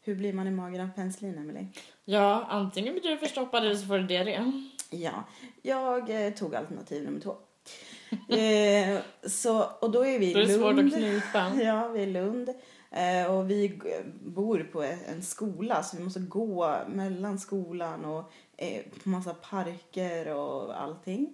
[0.00, 1.66] Hur blir man i magen av penicillin, Emily?
[2.04, 4.52] Ja, antingen blir du förstoppad eller så får du diarré.
[4.90, 5.24] Ja,
[5.62, 7.36] jag eh, tog alternativ nummer två.
[8.28, 8.98] Eh,
[9.30, 10.62] så, och då är vi i Då är det Lund.
[10.62, 11.52] svårt att knipa.
[11.64, 12.48] Ja, vi är i Lund.
[12.90, 13.80] Eh, och vi
[14.24, 20.80] bor på en skola så vi måste gå mellan skolan och eh, massa parker och
[20.82, 21.32] allting.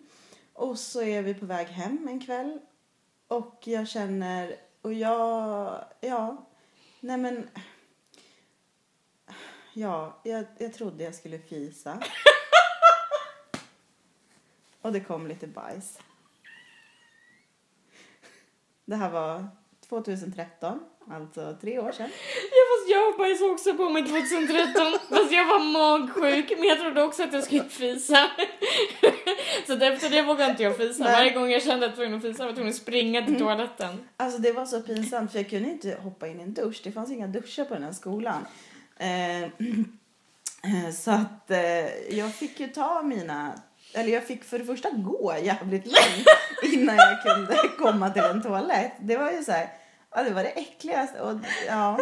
[0.53, 2.59] Och så är vi på väg hem en kväll
[3.29, 6.47] och jag känner, och jag, ja,
[7.01, 7.49] nej men,
[9.75, 12.03] ja, jag, jag trodde jag skulle fisa.
[14.83, 15.99] och det kom lite bajs.
[18.91, 19.47] Det här var
[19.89, 22.11] 2013, alltså tre år sedan.
[22.57, 24.93] Ja, fast jag bajsade också på mig 2013.
[25.09, 26.53] fast jag var magsjuk.
[26.59, 28.17] Men jag trodde också att jag skulle fisa.
[29.67, 31.05] så efter det vågade inte jag fisa.
[31.05, 31.13] Nej.
[31.13, 33.27] Varje gång jag kände att jag var tvungen att fisa var jag tvungen att springa
[33.27, 33.99] till toaletten.
[34.17, 36.81] Alltså det var så pinsamt för jag kunde inte hoppa in i en dusch.
[36.85, 38.47] Det fanns inga duschar på den här skolan.
[38.97, 39.43] Eh,
[40.63, 43.53] eh, så att eh, jag fick ju ta mina,
[43.95, 46.27] eller jag fick för det första gå jävligt långt
[46.75, 48.93] innan jag kunde komma till en toalett.
[49.01, 49.69] Det var ju så här,
[50.15, 51.99] ja det var det äckligaste och ja.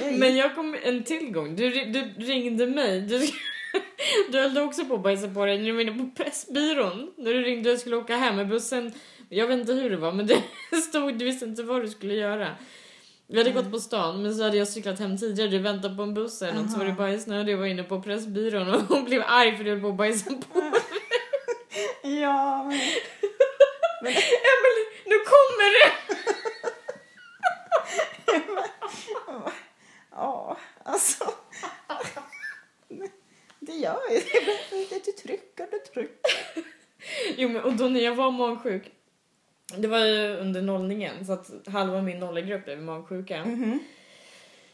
[0.00, 1.56] Jag gick- Men jag kom en till gång.
[1.56, 3.00] Du, du ringde mig.
[3.00, 3.18] Du,
[4.32, 7.10] du höll också på att bajsa på dig när du var inne på Pressbyrån.
[7.16, 8.92] När du ringde och skulle åka hem med bussen.
[9.28, 10.26] Jag vet inte hur det var men
[10.70, 12.48] det stod, du visste inte vad du skulle göra.
[13.28, 15.50] Vi hade gått på stan men så hade jag cyklat hem tidigare.
[15.50, 17.52] Du väntade på en buss eller något så var det bajsnödig.
[17.52, 20.30] Jag var inne på Pressbyrån och hon blev arg för du höll på att bajsa
[20.30, 20.60] på
[22.02, 22.78] Ja, men...
[24.02, 24.12] men
[24.52, 25.92] Emelie, nu kommer det!
[30.10, 31.24] ja, alltså.
[33.60, 34.18] Det gör ju
[34.88, 35.04] det.
[35.04, 36.32] Du trycker, du trycker.
[37.36, 38.92] Jo men och då när jag var magsjuk.
[39.76, 43.44] Det var ju under nollningen så att halva min nollegrupp blev magsjuka.
[43.44, 43.78] Mhm.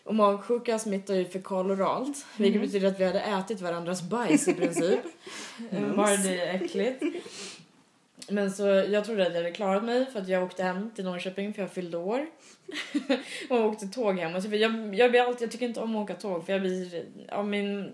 [0.05, 2.27] Och magsjuka smittar ju fekaloralt.
[2.37, 2.67] Vilket Mm.
[2.67, 5.01] betyder att vi hade ätit varandras bajs i princip.
[5.71, 5.97] Mm.
[5.97, 7.03] Bara det är äckligt.
[8.29, 11.05] Men så jag trodde att jag hade klarat mig för att jag åkte hem till
[11.05, 12.27] Norrköping för jag fyllde år.
[13.51, 14.35] och åkte tåg hem.
[14.35, 17.05] Alltså, jag, jag, blir alltid, jag tycker inte om att åka tåg för jag blir
[17.29, 17.93] av min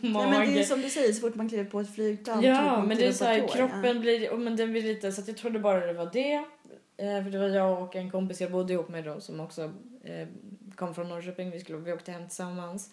[0.00, 0.30] mage.
[0.30, 2.42] Nej, men det är som du säger, så fort man kliver på ett flygplan.
[2.42, 5.28] Ja, men det är så här, kroppen blir, och men den blir lite, så att
[5.28, 6.44] jag trodde bara det var det.
[6.96, 9.72] Eh, för det var jag och en kompis jag bodde ihop med då som också
[10.04, 10.28] eh,
[10.74, 11.50] kom från Norrköping.
[11.50, 12.90] Vi, skulle, vi åkte hem tillsammans.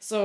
[0.00, 0.16] Så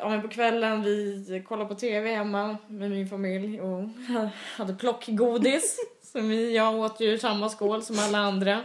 [0.00, 3.88] ja, men på kvällen vi kollade på tv hemma med min familj och
[4.56, 5.76] hade plockgodis.
[6.12, 8.60] som vi, jag åt ju samma skål som alla andra.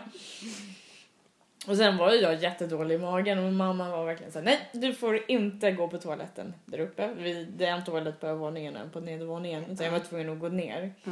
[1.68, 4.60] Och sen var ju jag jättedålig i magen och mamma var verkligen så här, nej
[4.72, 7.14] du får inte gå på toaletten där uppe.
[7.18, 9.78] Vi, det är en toalett på övervåningen en på nedervåningen.
[9.78, 10.94] Så jag var tvungen att gå ner.
[11.04, 11.12] Ja.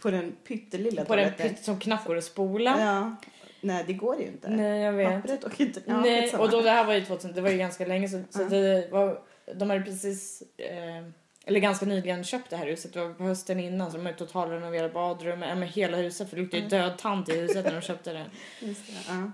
[0.00, 1.48] På den pyttelilla På den toaletten.
[1.48, 2.76] pytt som knappt går att spola.
[2.80, 3.16] Ja.
[3.60, 4.48] Nej, det går ju inte.
[4.48, 5.12] Nej jag vet.
[5.22, 5.80] Pappret åker inte.
[5.86, 8.22] Ja, Nej, och då det här var ju 2000, det var ju ganska länge så,
[8.30, 8.48] så Ja.
[8.48, 9.20] det var,
[9.54, 11.04] de hade precis, eh,
[11.48, 14.18] eller ganska nyligen köpt det här huset, det var på hösten innan så de hade
[14.18, 16.88] totalrenoverat badrum, ja, men hela huset för det luktade ju Mm.
[16.88, 18.24] död tant i huset när de köpte det.
[18.60, 18.92] Just det.
[19.08, 19.30] Ja.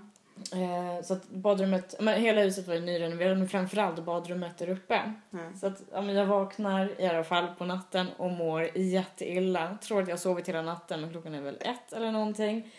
[0.53, 5.13] Eh, så att badrummet, men hela huset var ju nyrenoverat men framförallt badrummet där uppe.
[5.29, 5.39] Ja.
[5.59, 9.77] Så att ja, men jag vaknar i alla fall på natten och mår jätteilla.
[9.81, 12.71] Tror att jag har sovit hela natten men klockan är väl ett eller någonting.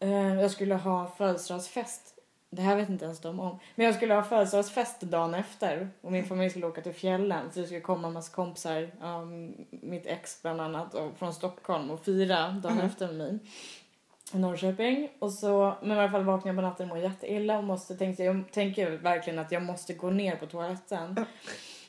[0.00, 2.14] Eh, jag skulle ha födelsedagsfest.
[2.50, 3.58] Det här vet inte ens de om.
[3.74, 7.52] Men jag skulle ha födelsedagsfest dagen efter och min familj skulle åka till fjällen.
[7.52, 11.90] Så det skulle komma en massa kompisar, um, mitt ex bland annat, och, från Stockholm
[11.90, 12.86] och fira dagen Mhm.
[12.86, 13.38] efter mig
[14.32, 15.08] i Norrköping.
[15.18, 17.94] Och så, men i alla fall vaknade jag på natten och mår jätteilla och måste,
[17.96, 21.14] tänkte, jag tänker verkligen att jag måste gå ner på toaletten.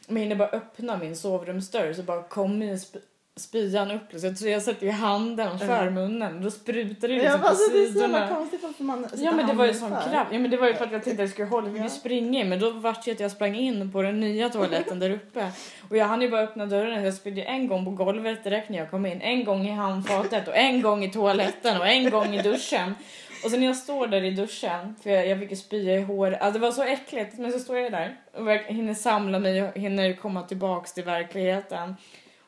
[0.07, 3.01] Men jag hinner bara öppna min sovrumsdörr så bara kommer sp-
[3.39, 4.35] spyan upp.
[4.37, 7.69] Så jag sätter ju handen för munnen och då sprutar det Ja, liksom men alltså,
[7.71, 8.19] på det är så sidorna.
[8.19, 10.11] jävla konstigt varför man Ja men det var ju sån kraft.
[10.31, 11.89] Ja men det var ju för att jag tänkte att jag skulle hålla, vi Ja.
[11.89, 15.09] springa in men då vart det att jag sprang in på den nya toaletten där
[15.09, 15.51] uppe.
[15.89, 18.77] Och jag hann ju bara öppna dörren, jag spydde en gång på golvet direkt när
[18.77, 22.35] jag kom in, en gång i handfatet och en gång i toaletten och en gång
[22.35, 22.95] i duschen.
[23.43, 26.01] Och sen när jag står där i duschen, för jag, jag fick ju spya i
[26.01, 29.63] håret, alltså det var så äckligt, men så står jag där och hinner samla mig
[29.63, 31.95] och hinner komma tillbaks till verkligheten.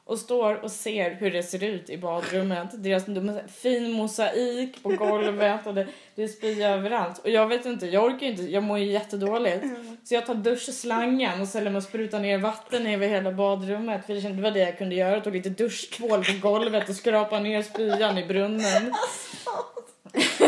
[0.05, 2.67] Och står och ser hur det ser ut i badrummet.
[2.73, 3.05] Deras
[3.61, 7.17] fin mosaik på golvet och det, det är spya överallt.
[7.19, 9.65] Och jag vet inte, jag orkar inte, jag mår ju jättedåligt.
[10.03, 14.05] Så jag tar duschslangen och ställer mig och sprutar ner vatten över hela badrummet.
[14.05, 15.11] För det kände- det var det jag kunde göra.
[15.13, 18.93] Jag tog lite duschtvål på golvet och skrapade ner spyan i brunnen.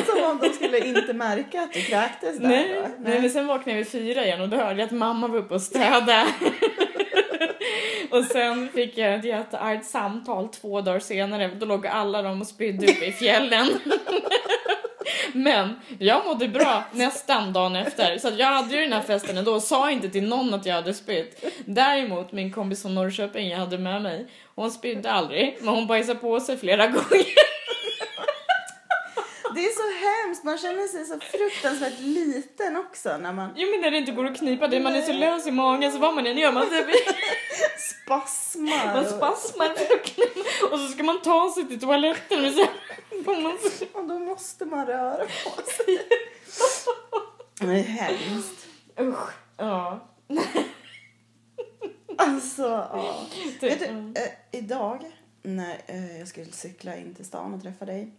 [0.05, 2.47] Som om de skulle inte märka att du kräktes där.
[2.47, 2.87] Nej, då.
[2.99, 5.37] nej, men sen vaknade jag vid fyra igen och då hörde jag att mamma var
[5.37, 6.25] uppe och städade.
[8.11, 11.47] Och sen fick jag ett jätteargt samtal två dagar senare.
[11.47, 13.67] Då låg alla de och spydde uppe i fjällen.
[15.33, 18.17] Men jag mådde bra nästan dagen efter.
[18.17, 20.75] Så jag hade ju den här festen ändå och sa inte till någon att jag
[20.75, 21.45] hade spytt.
[21.65, 24.27] Däremot min kompis från Norrköping jag hade med mig.
[24.55, 27.55] Hon spydde aldrig, men hon bajsade på sig flera gånger.
[29.55, 33.81] Det är så hemskt, man känner sig så fruktansvärt liten också när man Jo men
[33.81, 36.13] när det inte går att knipa det, man är så lös i magen så vad
[36.13, 36.85] man än gör man typ
[38.05, 38.85] spasmar.
[38.93, 42.65] Man och- spasmar för och så ska man ta sig till toaletten och så
[43.23, 43.85] får man så...
[43.99, 46.07] Och då måste man röra på sig.
[47.59, 48.67] Det är hemskt.
[48.99, 49.29] Usch.
[49.57, 49.99] Ja.
[52.17, 53.25] Alltså, ja.
[53.61, 54.13] Vet du, Mm.
[54.17, 55.11] eh, idag
[55.43, 58.11] när eh, jag skulle cykla in till stan och träffa dig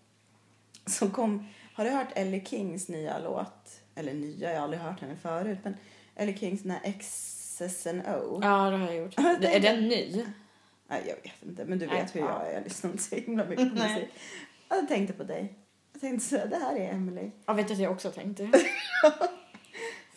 [0.87, 3.81] så kom, har du hört Ellie Kings nya låt?
[3.94, 5.77] Eller nya, jag har aldrig hört henne förut, men
[6.16, 6.81] Ellie Kings den här
[7.59, 8.40] XSNO.
[8.42, 9.14] Ja, det har jag gjort.
[9.16, 10.25] Jag Är den ny?
[10.88, 12.38] Nej, jag vet inte, men du Nej, vet hur ja.
[12.42, 12.55] jag är.
[12.55, 13.95] Jag lyssnar inte så himla mycket på Nej.
[13.95, 14.09] musik.
[14.69, 15.55] Jag tänkte på dig.
[15.92, 17.31] Jag tänkte så här, det här är Emily.
[17.47, 18.47] Ja, vet att jag också tänkte?
[18.47, 18.61] För-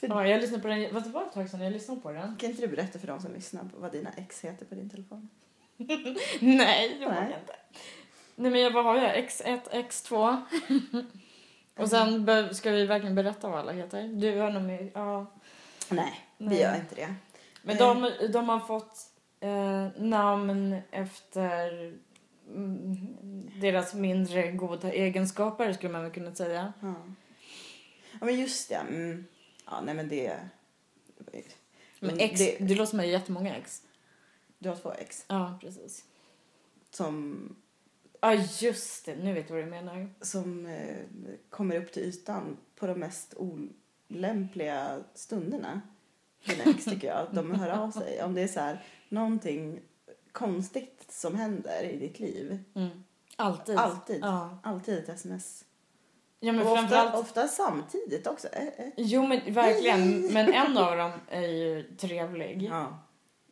[0.07, 2.35] Ja, jag lyssnade på den, vad det var ett tag sedan jag lyssnade på den.
[2.35, 4.89] Kan inte du berätta för de som lyssnar på vad dina ex heter på din
[4.89, 5.29] telefon?
[5.77, 5.97] Nej,
[6.39, 6.97] Nej.
[7.01, 7.55] jag inte.
[8.35, 9.15] Nej men jag, vad har jag?
[9.17, 10.41] X1, X2.
[11.77, 14.07] Och sen be- ska vi verkligen berätta vad alla heter.
[14.07, 15.25] Du har nog med, ja.
[15.89, 16.59] Nej, vi Nej.
[16.59, 17.15] gör inte det.
[17.61, 18.13] Men Nej.
[18.19, 21.93] de, de har fått eh, namn efter
[22.47, 26.73] mm, deras mindre goda egenskaper skulle man väl kunna säga.
[26.81, 26.93] Ja,
[28.19, 28.75] ja men just det.
[28.75, 29.25] Mm.
[29.65, 30.39] Ja, nej men det...
[31.99, 33.81] Men Men X, det- det, låter som att jag har jättemånga ex.
[34.59, 36.05] Du har två ex Ja, precis.
[36.91, 37.55] som,
[38.21, 39.15] Ja, just det.
[39.15, 40.09] Nu vet jag vad du menar.
[40.21, 40.97] som eh,
[41.49, 45.81] kommer upp till ytan på de mest olämpliga stunderna.
[46.45, 47.17] Ex tycker jag.
[47.17, 48.23] Att de hör av sig.
[48.23, 49.79] Om det är så här, någonting
[50.31, 52.63] konstigt som händer i ditt liv.
[52.75, 53.03] Mm.
[53.35, 53.77] Alltid.
[53.77, 54.19] Alltid.
[54.21, 55.65] Ja, Alltid ett sms.
[56.39, 57.15] ja men Och ofta, framförallt...
[57.15, 58.47] ofta samtidigt också.
[58.47, 58.89] Eh, eh.
[58.97, 60.33] Jo, men verkligen.
[60.33, 62.63] Men en av dem är ju trevlig.
[62.71, 62.99] Ja.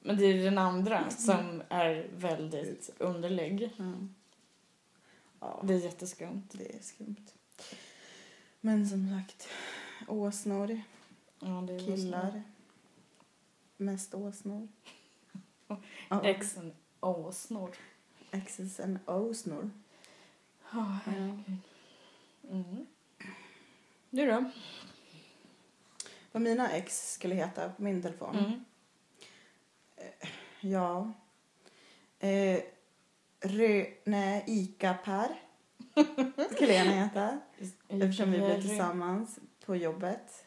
[0.02, 3.72] Men det är den andra som är väldigt underlig.
[3.78, 3.94] Ja.
[5.40, 6.44] ja, Det är jätteskumt.
[6.52, 7.26] det är skumt.
[8.62, 9.48] Men som sagt,
[10.08, 10.82] åsnor,
[11.40, 12.44] Ja, killar.
[13.78, 14.68] Mest åsnor.
[16.10, 16.24] Ja.
[16.24, 17.70] Exen åsnor.
[18.32, 19.70] X's and åsnor.
[20.72, 21.12] Ja, Ja.
[22.50, 22.88] Mm.
[24.10, 24.52] Du då?
[26.32, 28.36] Vad mina ex skulle heta på min telefon?
[28.38, 28.66] Mm.
[30.62, 31.14] Ja.
[32.20, 32.62] Eh,
[33.40, 35.40] rö, nej, Ica-Per
[36.52, 37.40] skulle jag gärna heta.
[37.88, 40.46] Eftersom vi blev tillsammans på jobbet.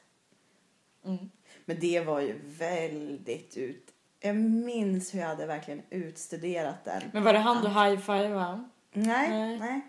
[1.04, 1.30] Mm.
[1.70, 3.94] Men det var ju väldigt ut...
[4.20, 7.02] Jag minns hur jag hade verkligen utstuderat den.
[7.12, 8.64] Men var det han du high-fivade?
[8.92, 9.58] Nej, Nej.
[9.58, 9.80] nej.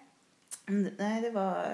[0.68, 1.66] Mm, Nej, det var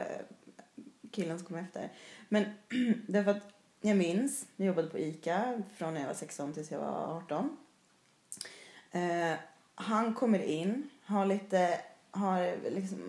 [1.11, 1.91] killen som kom efter.
[2.29, 2.45] Men
[3.07, 6.79] därför att jag minns, jag jobbade på ICA från när jag var 16 tills jag
[6.79, 7.57] var 18.
[8.91, 9.33] Eh,
[9.75, 11.79] han kommer in, har lite,
[12.11, 12.99] har liksom,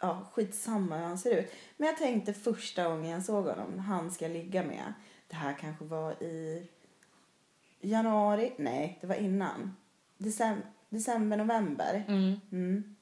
[0.00, 1.52] ja skitsamma hur han ser ut.
[1.76, 4.92] Men jag tänkte första gången jag såg honom, han ska ligga med.
[5.32, 6.66] Det här kanske var i
[7.80, 9.76] januari, nej det var innan.
[10.18, 12.04] December, december november.
[12.08, 12.40] Mm.
[12.52, 12.96] Mm.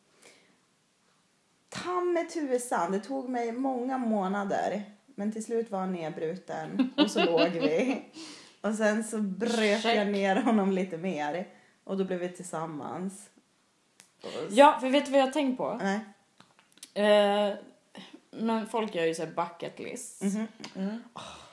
[1.69, 4.83] Ta mig tusan, det tog mig många månader.
[5.07, 8.03] Men till slut var han nedbruten och så låg vi.
[8.61, 9.97] Och sen så bröt Check.
[9.97, 11.49] jag ner honom lite mer.
[11.85, 13.31] Och då blev vi tillsammans.
[14.51, 15.81] Ja, för vet du vad jag har tänkt på?
[15.83, 16.01] Nej.
[16.95, 17.55] Eh,
[18.31, 20.23] men folk gör ju så här bucket lists.
[20.23, 20.47] Mhm.
[20.77, 21.03] Mm.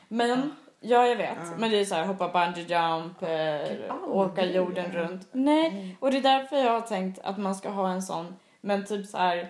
[0.08, 1.30] Men, ja jag vet.
[1.44, 1.58] Ja.
[1.58, 3.92] Men det är så här hoppa bungee jump, eh, aldrig.
[4.10, 5.28] åka jorden runt.
[5.32, 8.86] Nej, och det är därför jag har tänkt att man ska ha en sån, men
[8.86, 9.50] typ så här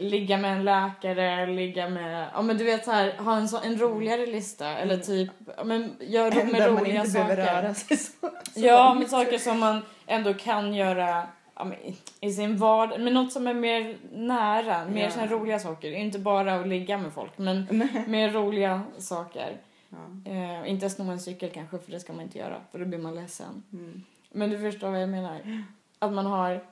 [0.00, 3.60] ligga med en läkare, ligga med, ja men du vet så här, ha en, så,
[3.62, 7.36] en roligare lista eller typ, ja men gör med Där man roliga inte saker.
[7.36, 8.12] behöver röra sig så.
[8.20, 11.22] så Ja, men saker som man ändå kan göra
[11.54, 11.78] ja, men,
[12.20, 13.00] i- sin vardag.
[13.00, 15.20] Men något som är mer nära, mer Ja.
[15.20, 15.90] här roliga saker.
[15.92, 19.56] Inte bara att ligga med folk, men mer roliga saker.
[19.88, 20.32] Ja.
[20.32, 22.98] Eh, inte sno en cykel kanske, för det ska man inte göra, för då blir
[22.98, 23.62] man ledsen.
[23.72, 24.02] Mm.
[24.32, 25.64] Men du förstår vad jag menar?
[25.98, 26.64] Att man har...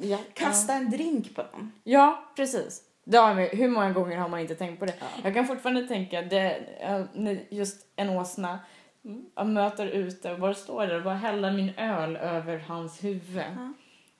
[0.00, 1.72] Ja, Kasta en drink på dem.
[1.84, 2.82] Ja, precis.
[3.04, 4.94] Det har jag, hur många gånger har man inte tänkt på det?
[5.00, 5.06] Ja.
[5.24, 8.58] Jag kan fortfarande tänka, det, just en åsna
[9.04, 13.04] mm, jag möter ute och bara står där och bara hälla min öl över hans
[13.04, 13.44] huvud.
[13.56, 13.72] Ja.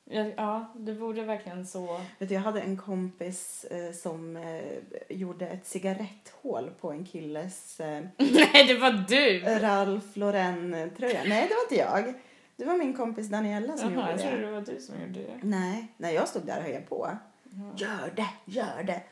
[0.04, 2.00] Ja, det vore verkligen så.
[2.18, 4.62] Vet du, jag hade en kompis eh, som eh,
[5.08, 9.40] gjorde ett cigaretthål på en killes eh, Nej, det var du!
[9.40, 11.20] Ralph Lauren-tröja.
[11.26, 12.14] Nej, det var inte jag.
[12.56, 14.46] Det var min kompis Daniela som Jaha, jag gjorde trodde det.
[14.46, 15.40] det var du som gjorde det.
[15.42, 17.10] Nej, nej, jag stod där och höll på.
[17.44, 17.86] Ja.
[17.86, 19.02] Gör det, gör det.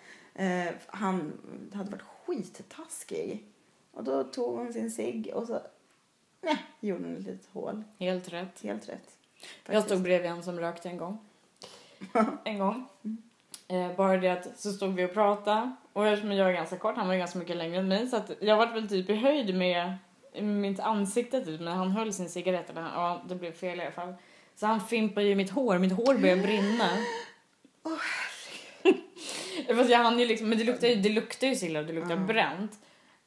[0.45, 1.33] Eh, han
[1.75, 3.45] hade varit skittaskig.
[3.93, 5.61] Och då tog hon sin cigg och så
[6.43, 7.85] nej, gjorde hon ett litet hål.
[7.99, 8.63] Helt rätt.
[8.63, 9.17] Helt rätt.
[9.67, 11.19] Jag stod bredvid en som rökte en gång.
[12.45, 12.87] en gång.
[13.69, 15.71] Eh, bara det att så stod vi och pratade.
[15.93, 18.07] Och eftersom jag är ganska kort, han var ganska mycket längre än mig.
[18.09, 19.95] Så att jag var väl typ i höjd med
[20.43, 21.61] mitt ansikte typ.
[21.61, 22.71] Men han höll sin cigarett.
[22.71, 24.15] Eller, ja, det blev fel i alla fall.
[24.57, 25.79] Så han fimpade ju mitt hår.
[25.79, 26.89] Mitt hår började brinna.
[27.83, 27.93] Åh,
[29.77, 31.87] Fast jag hann ju liksom, men det luktar ju, det luktar ju så illa och
[31.87, 32.17] det luktar Ja.
[32.17, 32.73] bränt.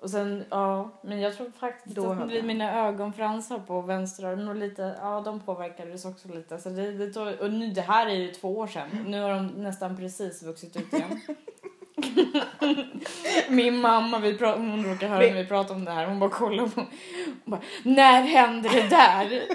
[0.04, 4.48] Och sen, ja, men jag tror faktiskt Då att han- mina ögonfransar på vänster arm
[4.48, 6.58] och lite, ja de påverkades också lite.
[6.60, 8.88] Så det, det tog, och nu, det här är ju två år sedan.
[9.08, 11.20] Nu har de nästan precis vuxit ut igen.
[13.50, 16.30] Min mamma, vi pra- hon råkar höra när vi pratar om det här, hon bara
[16.30, 16.88] kollar på hon
[17.46, 19.44] bara, När hände det där?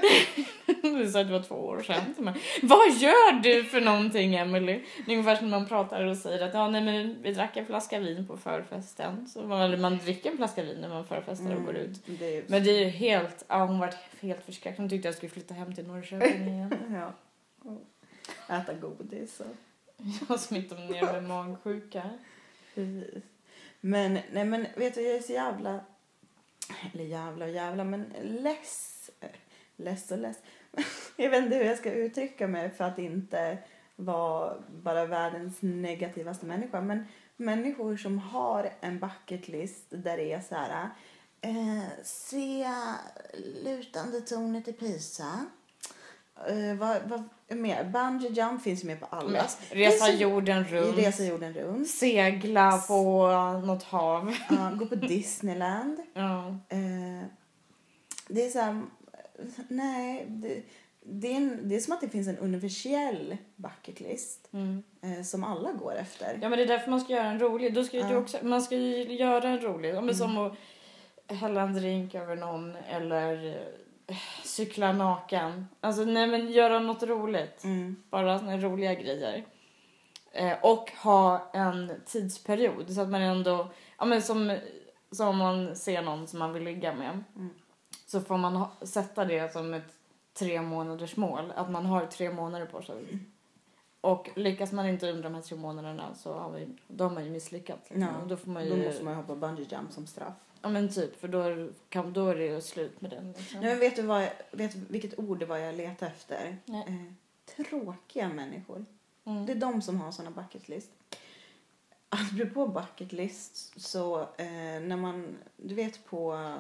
[0.83, 2.15] Du sa att det var två år sedan.
[2.19, 4.81] Man, Vad gör du för någonting Emily?
[5.07, 7.57] Det är ungefär som när man pratar och säger att ja, nej, men vi drack
[7.57, 9.27] en flaska vin på förfesten.
[9.29, 12.07] Så man, man dricker en flaska vin när man förfestar och går ut.
[12.09, 14.79] Mm, Det är, Men det är ju helt, ja, hon var helt förskräckt.
[14.79, 16.75] Hon tyckte jag skulle flytta hem till Norrköping igen.
[16.91, 17.13] ja.
[18.57, 19.47] Äta godis och...
[20.29, 22.03] Jag smittar ner med magsjuka.
[22.79, 23.25] Precis.
[23.81, 25.81] Men, nej men vet du, jag är så jävla,
[26.93, 29.11] eller jävla och jävla, men less,
[29.77, 30.37] less och less.
[31.17, 33.59] Jag vet inte hur jag ska uttrycka mig för att inte
[33.97, 36.81] vara bara världens negativaste människa.
[36.81, 37.05] Men
[37.37, 40.91] människor som har en bucket list där det är så här,
[41.41, 42.69] eh, se
[43.65, 45.47] lutande tornet i Pisa.
[46.49, 47.85] Eh, vad, vad mer?
[47.85, 49.45] Bungee jump finns ju med på alla.
[49.71, 50.99] Resa så- jorden runt.
[50.99, 51.89] Resa jorden runt.
[51.91, 53.29] Segla på
[53.67, 54.35] något hav.
[54.51, 55.97] Ja, gå på Disneyland.
[56.15, 56.49] Ja.
[56.69, 57.27] Eh,
[58.29, 58.83] det är så här,
[59.69, 60.63] nej, det,
[61.03, 64.83] det, är en, det är som att det finns en universell bucket list Mm.
[65.03, 66.39] eh, som alla går efter.
[66.43, 67.75] ja men det är därför man ska göra en rolig.
[67.75, 68.09] Då ska ju Ja.
[68.09, 69.95] du också, man ska ju göra en rolig.
[69.95, 70.55] Ja, men Som att
[71.37, 73.59] hälla en drink över någon eller
[74.45, 75.69] cykla naken.
[75.81, 77.65] Alltså nej men göra något roligt.
[77.65, 77.97] Mm.
[78.11, 79.45] Bara såna roliga grejer.
[80.33, 84.59] Eh, och ha en tidsperiod så att man ändå, ja men som,
[85.11, 87.25] som om man ser någon som man vill ligga med.
[87.37, 87.51] Mm.
[88.07, 89.95] Så får man ha, sätta det som ett
[90.39, 91.53] tre månaders mål.
[91.57, 93.05] Att man har tre månader på sig.
[94.01, 97.25] Och lyckas man inte under de här tre månaderna så har, vi, då har man
[97.25, 97.91] ju misslyckats.
[97.91, 98.17] liksom.
[98.23, 100.35] Och då får man ju, Då måste man ju hoppa bungee jump som straff.
[100.63, 103.33] Ja men typ, för då, kan, då är det slut med den.
[103.33, 103.61] Liksom.
[103.61, 106.57] Nej, men vet du vad jag, vet vilket ord det var jag letade efter?
[106.65, 106.85] Nej.
[107.57, 108.85] Eh, tråkiga människor.
[109.25, 109.47] Mm.
[109.47, 110.91] Det är de som har såna bucket list.
[112.09, 116.55] Apropå bucket list så eh, när man, du vet på,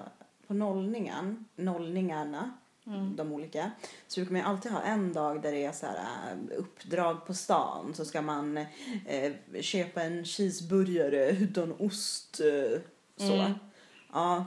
[0.46, 2.51] på nollningen, nollningarna,
[2.86, 3.16] Mm.
[3.16, 3.70] de olika,
[4.07, 7.34] så brukar man alltid ha en dag där det är så här eh, uppdrag på
[7.34, 7.94] stan.
[7.94, 8.57] Så ska man
[9.07, 12.40] eh, köpa en cheeseburgare utan ost.
[12.40, 12.80] Eh,
[13.16, 13.34] så.
[13.34, 13.53] Mm.
[14.13, 14.47] Ja.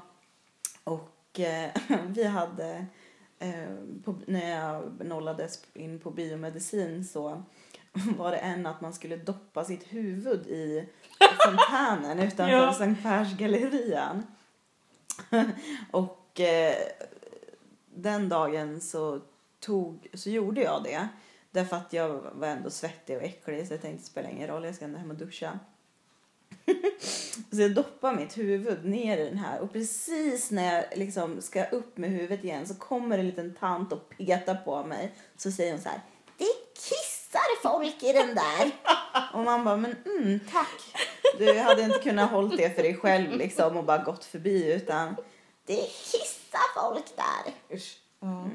[0.84, 1.72] Och eh,
[2.08, 2.86] vi hade,
[3.40, 7.44] eh, på, när jag nollades in på biomedicin så
[8.18, 10.90] var det en att man skulle doppa sitt huvud i
[11.46, 12.74] fontänen utanför Ja.
[12.74, 14.24] Sankt Persgallerian.
[15.92, 16.76] och eh,
[17.96, 19.22] den dagen så,
[19.60, 21.08] tog, så gjorde jag det.
[21.52, 24.66] Därför att jag var ändå svettig och äcklig så jag tänkte det spelar ingen roll,
[24.66, 25.60] jag ska ändå hem och duscha.
[27.52, 31.66] Så jag doppar mitt huvud ner i den här och precis när jag liksom ska
[31.66, 35.16] upp med huvudet igen så kommer en liten tant och petar på mig.
[35.38, 36.02] Så säger hon så här,
[36.38, 38.72] det kissar folk i den där.
[39.34, 40.96] och man bara, men mm, tack.
[41.38, 45.16] Du hade inte kunnat hålla det för dig själv liksom och bara gått förbi utan
[45.66, 47.76] det kissar folk där.
[47.76, 47.98] Usch.
[48.20, 48.50] Ja.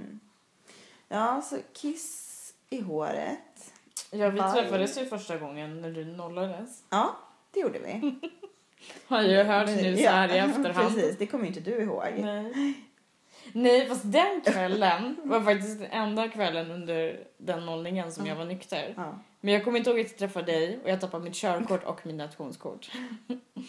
[1.08, 3.72] Ja, så kiss i håret.
[4.10, 6.82] Ja, vi träffades ju första gången när du nollades.
[6.90, 7.16] Ja,
[7.56, 8.14] det gjorde vi.
[9.06, 10.94] Har jag hört nu så här i efterhand.
[10.94, 12.04] Precis, det kommer ju inte du ihåg.
[12.18, 12.52] Nej.
[13.52, 18.44] Nej, fast den kvällen var faktiskt den enda kvällen under den nollningen som jag var
[18.44, 18.94] nykter.
[18.96, 19.18] Ja.
[19.40, 22.06] Men jag kommer inte ihåg att jag träffade dig och jag tappade mitt körkort och
[22.06, 22.90] min nationskort.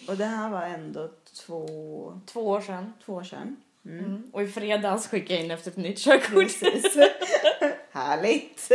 [0.07, 1.09] Och det här var ändå
[1.45, 2.93] två, Två år sedan.
[3.05, 3.55] två år sedan.
[3.85, 4.05] Mm.
[4.05, 4.29] Mm.
[4.33, 6.51] Och i fredags skickade jag in efter ett nytt körkort.
[7.91, 8.71] Härligt.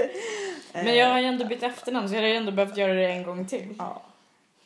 [0.72, 3.06] Men jag har ju ändå bytt efternamn så jag har ju ändå behövt göra det
[3.06, 3.74] en gång till.
[3.78, 4.02] Ja.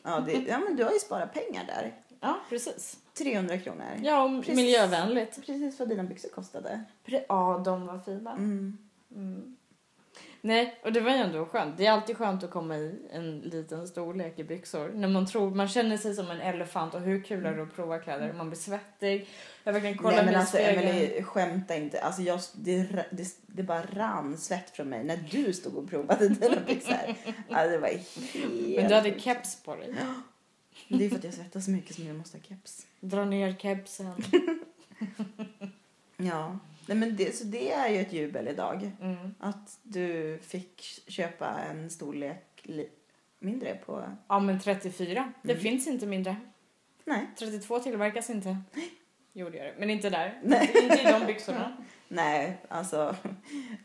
[0.06, 1.94] Ja, det, ja, men du har ju sparat pengar där.
[2.20, 2.96] Ja, precis.
[3.14, 3.84] 300 kronor.
[4.02, 4.56] Ja, och Precis.
[4.56, 5.36] miljövänligt.
[5.46, 6.80] Precis vad dina byxor kostade.
[7.06, 8.32] Pre- Ja, de var fina.
[8.32, 8.78] Mm.
[9.14, 9.56] Mm.
[10.46, 11.76] Nej, och det var ju ändå skönt.
[11.76, 14.90] Det är alltid skönt att komma i en liten storlek i byxor.
[14.94, 17.76] När man tror, man känner sig som en elefant och hur kul är det att
[17.76, 18.32] prova kläder?
[18.32, 19.28] Man blir svettig.
[19.64, 20.88] Jag verkligen kollar Nej men alltså spegeln.
[20.88, 22.00] Emelie, skämta inte.
[22.00, 26.28] Alltså jag, det, det, det bara rann svett från mig när du stod och provade
[26.28, 26.94] dina byxor.
[27.50, 28.76] Alltså, det var helt...
[28.76, 29.94] Men du hade keps på dig.
[30.88, 32.86] Det är för att jag svettas så mycket som jag måste ha keps.
[33.00, 34.22] Dra ner kepsen.
[36.16, 36.58] Ja.
[36.86, 38.90] Nej, men det, så det är ju ett jubel idag.
[39.00, 39.34] Mm.
[39.38, 42.90] Att du fick köpa en storlek li-
[43.38, 44.04] mindre på...
[44.28, 45.32] Ja, men 34.
[45.42, 45.62] Det Mm.
[45.62, 46.36] finns inte mindre.
[47.04, 47.26] Nej.
[47.38, 48.56] 32 tillverkas inte.
[49.32, 49.74] Gjorde jag det.
[49.78, 50.40] Men inte där.
[50.44, 50.70] Nej.
[50.82, 51.76] Inte i de byxorna.
[52.08, 53.16] Nej, alltså...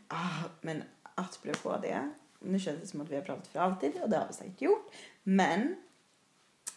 [0.07, 0.83] Ah, men
[1.15, 2.11] apropå det.
[2.39, 4.61] Nu känns det som att vi har pratat för alltid och det har vi säkert
[4.61, 4.93] gjort.
[5.23, 5.75] Men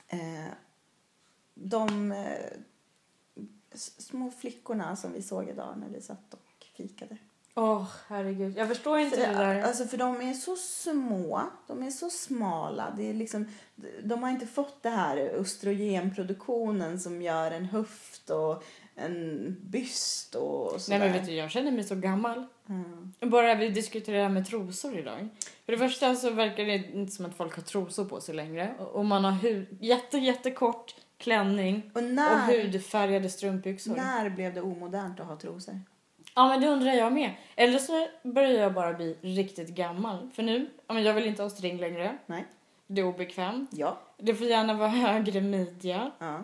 [0.08, 0.52] eh,
[1.54, 2.26] de eh,
[3.74, 7.16] små flickorna som vi såg idag när vi satt och fikade.
[7.56, 8.56] Åh, herregud.
[8.56, 9.62] Jag förstår inte För, det där.
[9.62, 12.94] alltså för de är så små, de är så smala.
[12.96, 13.46] Det är liksom,
[14.04, 18.64] de har inte fått det här östrogenproduktionen som gör en höft och
[18.94, 20.98] en byst och Nej sådär.
[20.98, 22.46] men vet du, jag känner mig så gammal.
[22.68, 23.12] Mm.
[23.20, 25.28] Bara vi diskuterar det här med trosor idag.
[25.64, 28.74] För det första så verkar det inte som att folk har trosor på sig längre.
[28.78, 30.94] Och och man har hud, jätte, jättekort
[31.24, 33.96] klänning Och och när, hudfärgade strumpbyxor.
[33.96, 35.80] när blev det omodernt att ha trosor?
[36.34, 37.30] Ja, men det undrar jag med.
[37.56, 40.30] Eller så börjar jag bara bli riktigt gammal.
[40.34, 42.18] För nu, ja, men jag vill inte ha string längre.
[42.26, 42.44] Nej.
[42.86, 43.70] Det är obekvämt.
[43.72, 43.98] Ja.
[44.18, 46.10] Det får gärna vara högre midja.
[46.18, 46.38] Ja.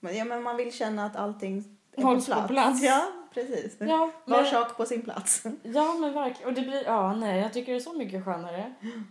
[0.00, 1.64] Men, ja, men man vill känna att allting
[1.96, 2.50] är Hålls på på plats.
[2.50, 2.82] plats.
[2.82, 3.76] Ja, precis.
[3.80, 5.42] Ja, Var men, sak på sin plats.
[5.62, 6.48] ja, men verkligen.
[6.48, 8.74] Och det blir, ja, nej, jag tycker det är så mycket skönare.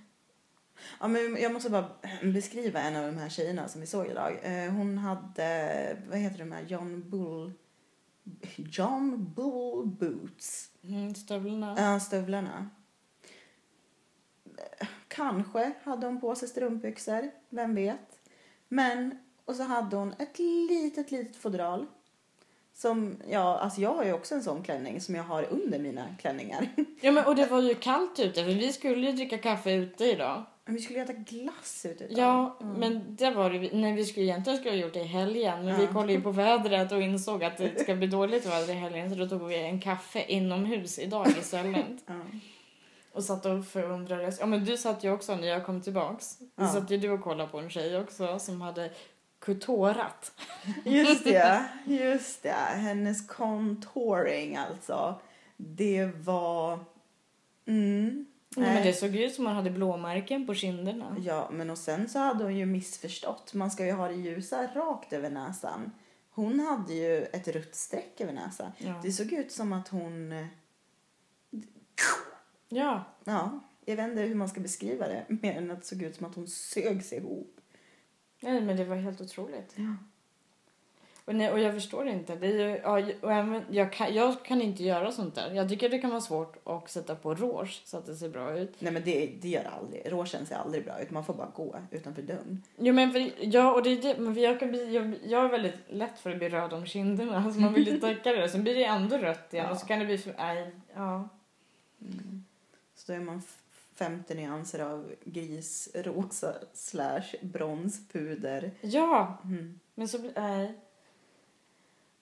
[1.00, 1.90] Ja, men jag måste bara
[2.24, 4.40] beskriva en av de här tjejerna som vi såg idag.
[4.44, 7.52] Eh, Hon hade, vad heter de här, John Bull...
[8.56, 10.70] John Bull Boots.
[10.84, 11.76] Mm, stövlarna.
[11.78, 12.70] Ja, stövlarna.
[15.08, 18.20] Kanske hade hon på sig strumpbyxor, vem vet.
[18.68, 21.86] Men, och så hade hon ett litet, litet fodral.
[22.74, 26.16] Som, ja, alltså jag har ju också en sån klänning som jag har under mina
[26.20, 26.70] klänningar.
[27.02, 30.06] Ja, men och det var ju kallt ute för vi skulle ju dricka kaffe ute
[30.06, 30.44] idag.
[30.66, 32.07] Men vi skulle äta glass ute.
[32.09, 32.74] Ja, Mm.
[32.80, 35.66] men det var det vi, nej, vi skulle egentligen skulle ha gjort det i helgen.
[35.66, 35.93] Men vi Ja.
[35.93, 39.09] kollade ju på vädret och insåg att det ska bli dåligt väder i helgen.
[39.09, 41.86] Så då tog vi en kaffe inomhus idag istället.
[42.05, 42.13] Ja.
[43.11, 44.39] Och satt och förundrades.
[44.39, 46.39] Ja men du satt ju också när jag kom tillbaks.
[46.39, 46.68] Då Ja.
[46.68, 48.91] satt ju du och kollade på en tjej också som hade
[49.39, 50.32] kutorat.
[50.86, 52.49] Just det, just det.
[52.76, 55.20] Hennes contouring alltså.
[55.57, 56.80] Det var...
[57.68, 58.26] Mm.
[58.58, 58.74] Nej.
[58.74, 61.18] Men det såg ut som hon hade blåmärken på kinderna.
[61.20, 63.53] Ja, men och sen så hade hon ju missförstått.
[63.53, 65.91] Man ska ju ha det ljusa rakt över näsan.
[66.30, 68.72] Hon hade ju ett rött streck över näsan.
[68.78, 68.99] Ja.
[69.03, 70.32] Det såg ut som att hon...
[70.32, 70.47] eh,
[72.70, 73.03] ja.
[73.24, 75.26] Ja, jag vet inte hur man ska beskriva det.
[75.28, 77.62] Mer än att det såg ut som att hon sög sig ihop.
[78.39, 79.74] Nej men det var helt otroligt.
[79.76, 79.95] Ja.
[81.26, 82.36] Och, nej, och jag förstår inte.
[82.36, 85.52] Det är ju, ja, och även, jag, kan, jag kan inte göra sånt där.
[85.54, 88.58] Jag tycker det kan vara svårt att sätta på rouge så att det ser bra
[88.60, 88.74] ut.
[88.80, 90.02] Nej men det, det gör aldrig.
[90.12, 91.12] Råsen ser aldrig bra ut.
[91.12, 92.64] Man får bara gå utanför dörren.
[92.78, 95.50] Jo men för, ja, och det är det, men jag, kan bli, jag, jag är
[95.50, 97.54] väldigt lätt för att bli röd om kinderna.
[97.54, 98.50] Så man ju täcka det.
[98.50, 99.72] Sen blir det ändå rött igen Ja.
[99.72, 100.34] och så kan det bli för...
[100.38, 101.30] Nej, ja.
[102.96, 103.62] Så då är man f-
[103.96, 108.72] 50 nyanser av grisrosa slash bronspuder.
[108.82, 109.80] Ja, Mm.
[109.96, 110.32] men så blir...
[110.36, 110.74] Nej.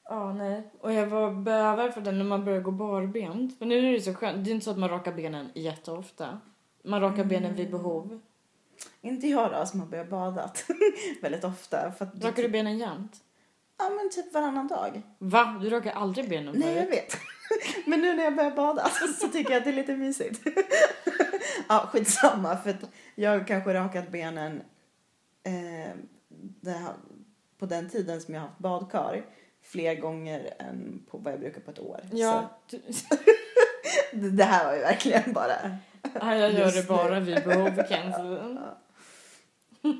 [0.09, 0.71] Ja, nej.
[0.79, 3.57] Och jag var bävar för den när man börjar gå barbent.
[3.57, 4.45] För nu är det så skönt.
[4.45, 6.39] Det är inte så att man rakar benen jätteofta.
[6.83, 8.21] Man rakar benen vid behov.
[9.01, 10.65] Inte jag då som har börjat badat
[11.21, 11.91] väldigt ofta.
[11.91, 13.23] För att Rakar du benen jämt?
[13.77, 15.01] Ja men typ varannan dag.
[15.17, 15.59] Va?
[15.61, 17.17] Du rakar aldrig benen Nej jag vet.
[17.85, 18.89] Men nu när jag börjar bada
[19.19, 20.47] så tycker jag att det är lite mysigt.
[21.69, 24.61] Ja skitsamma för att jag har kanske rakat benen
[25.43, 25.95] eh,
[26.65, 26.93] här,
[27.57, 29.25] på den tiden som jag har haft badkar
[29.63, 31.99] fler gånger än på vad jag brukar på ett år.
[32.11, 32.77] Ja, Så
[34.13, 35.77] det- här var ju verkligen bara
[36.21, 38.57] nej, jag gör det bara vid behov Kenzie.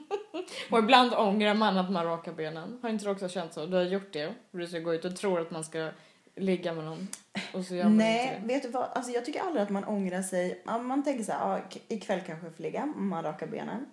[0.72, 2.80] Och ibland ångrar man att man rakar benen.
[2.82, 3.66] Har inte du också känt så?
[3.66, 4.34] Du har gjort det.
[4.52, 5.90] Du ska gå ut och tror att man ska
[6.36, 7.08] ligga med någon.
[7.54, 8.54] Och så gör man Nej, inte det.
[8.54, 8.90] vet du vad?
[8.94, 10.62] Alltså jag tycker aldrig att man ångrar sig.
[10.66, 13.86] Ja, Man tänker så här, ja, k- ikväll kanske jag får ligga, man rakar benen.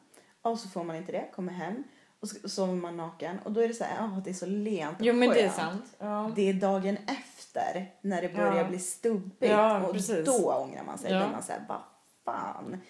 [0.43, 1.85] Och så får man inte det, kommer hem
[2.21, 3.39] och så sover man naken.
[3.39, 5.41] Och då är det så här, ja det är så lent och Jo men det
[5.43, 5.85] är sant.
[5.99, 6.33] Ja.
[6.37, 8.65] Det är dagen efter när det börjar Ja.
[8.69, 10.27] bli stubbigt Ja, och precis.
[10.27, 11.13] då ångrar man sig.
[11.13, 11.19] Ja.
[11.29, 11.81] Man här, vad
[12.25, 12.81] fan.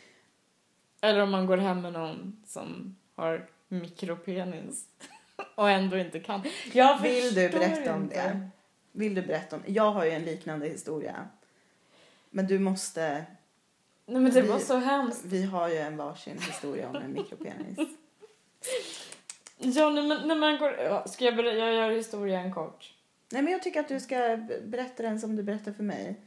[1.00, 4.84] Eller om man går hem med någon som har mikropenis.
[5.54, 6.42] Och ändå inte kan.
[6.72, 8.14] Jag Vill du berätta om inte.
[8.14, 8.48] det?
[8.92, 11.28] Vill du berätta om Jag har ju en liknande historia.
[12.30, 13.24] Men du måste,
[14.06, 15.24] Nej men det Vi- var så hemskt.
[15.24, 17.78] vi har ju en varsin historia om en mikropenis.
[19.62, 21.08] Ja, nej, men när man går...
[21.08, 21.56] Ska jag berätta?
[21.56, 22.94] Jag gör historien kort.
[23.32, 26.20] Nej men jag tycker att du ska berätta den som du berättar för mig.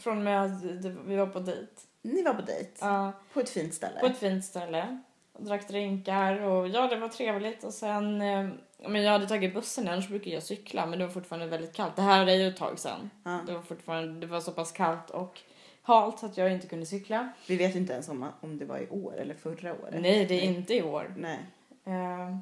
[0.00, 0.62] Från med att
[1.04, 1.72] vi var på dejt.
[2.02, 2.70] Ni var på dejt.
[2.80, 4.00] Ja, På ett fint ställe.
[4.00, 4.98] på ett fint ställe.
[5.32, 7.64] Och drack drinkar och ja, det var trevligt.
[7.64, 8.20] Och sen...
[8.22, 8.48] Eh,
[8.88, 10.86] men jag hade tagit bussen, annars brukar jag cykla.
[10.86, 11.96] Men det var fortfarande väldigt kallt.
[11.96, 13.10] Det här är ju ett tag sedan.
[13.24, 13.40] Ja.
[13.46, 14.20] Det var fortfarande...
[14.20, 15.40] Det var så pass kallt och
[15.82, 17.28] halt så att jag inte kunde cykla.
[17.46, 19.94] Vi vet ju inte ens om, om det var i år eller förra året.
[20.00, 21.14] Nej, det är inte i år.
[21.16, 21.38] Nej.
[21.84, 22.36] Eh,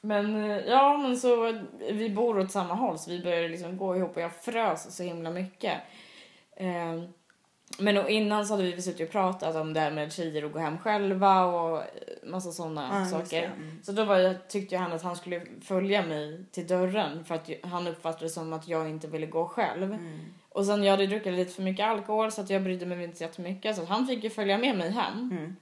[0.00, 1.58] Men eh, ja, men så
[1.90, 5.02] vi bor åt samma håll så vi började liksom gå ihop och jag frös så
[5.02, 5.80] himla mycket.
[6.56, 7.02] Eh,
[7.78, 10.52] Men då innan så hade vi suttit och pratat om det här med tjejer och
[10.52, 11.84] gå hem själva och eh,
[12.24, 13.44] massa sådana Ja, saker.
[13.44, 13.82] Mm.
[13.82, 17.50] Så då var jag, tyckte han att han skulle följa mig till dörren för att
[17.62, 19.92] han uppfattade det som att jag inte ville gå själv.
[19.92, 20.20] Mm.
[20.48, 23.16] Och sen jag hade druckit lite för mycket alkohol så att jag brydde mig inte
[23.16, 25.30] så jättemycket så att han fick ju följa med mig hem.
[25.32, 25.56] Mm.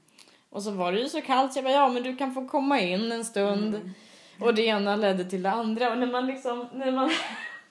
[0.51, 2.49] Och så var det ju så kallt så jag bara ja men du kan få
[2.49, 3.74] komma in en stund.
[3.74, 3.91] Mm.
[4.41, 5.91] Och det ena ledde till det andra.
[5.91, 7.11] Och när man liksom, när man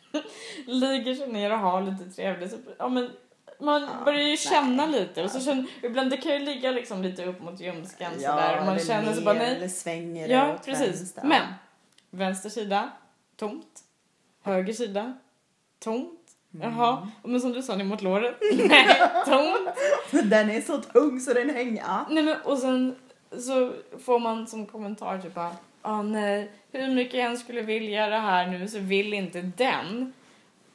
[0.66, 3.09] ligger sig ner och har lite trevligt så, ja men
[3.59, 4.38] man Ja, börjar ju nej.
[4.38, 5.24] känna lite.
[5.24, 8.59] Och så känner, ibland det kan ju ligga liksom lite upp mot ljumsken sådär.
[8.59, 9.55] Och man känner ner, så bara nej.
[9.55, 10.88] Eller svänger Ja åt precis.
[11.01, 11.24] vänster.
[11.26, 11.41] Men
[12.09, 12.89] vänster sida,
[13.38, 13.80] tomt.
[14.43, 15.14] Höger sida,
[15.80, 16.20] tomt.
[16.61, 18.36] Jaha, men som du sa, ner mot låret.
[18.70, 18.88] Nej,
[19.26, 19.70] tomt.
[20.30, 21.84] Den är så tung så den hänger.
[21.88, 22.05] Ja.
[22.09, 22.95] Nej, men, och sen
[23.39, 23.74] så
[24.05, 25.51] får man som kommentar typ bara,
[25.84, 30.14] ah, nej, hur mycket jag än skulle vilja det här nu så vill inte den.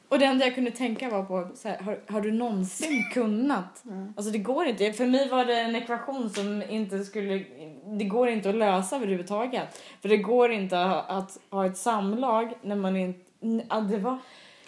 [0.09, 3.85] Och det enda jag kunde tänka var på, så här, har, har du någonsin kunnat?
[3.85, 4.13] Mm.
[4.17, 4.93] Alltså det går inte.
[4.93, 7.43] För mig var det en ekvation som inte skulle,
[7.85, 9.81] det går inte att lösa överhuvudtaget.
[10.01, 14.17] För det går inte att ha ett samlag när man inte, ja, det var,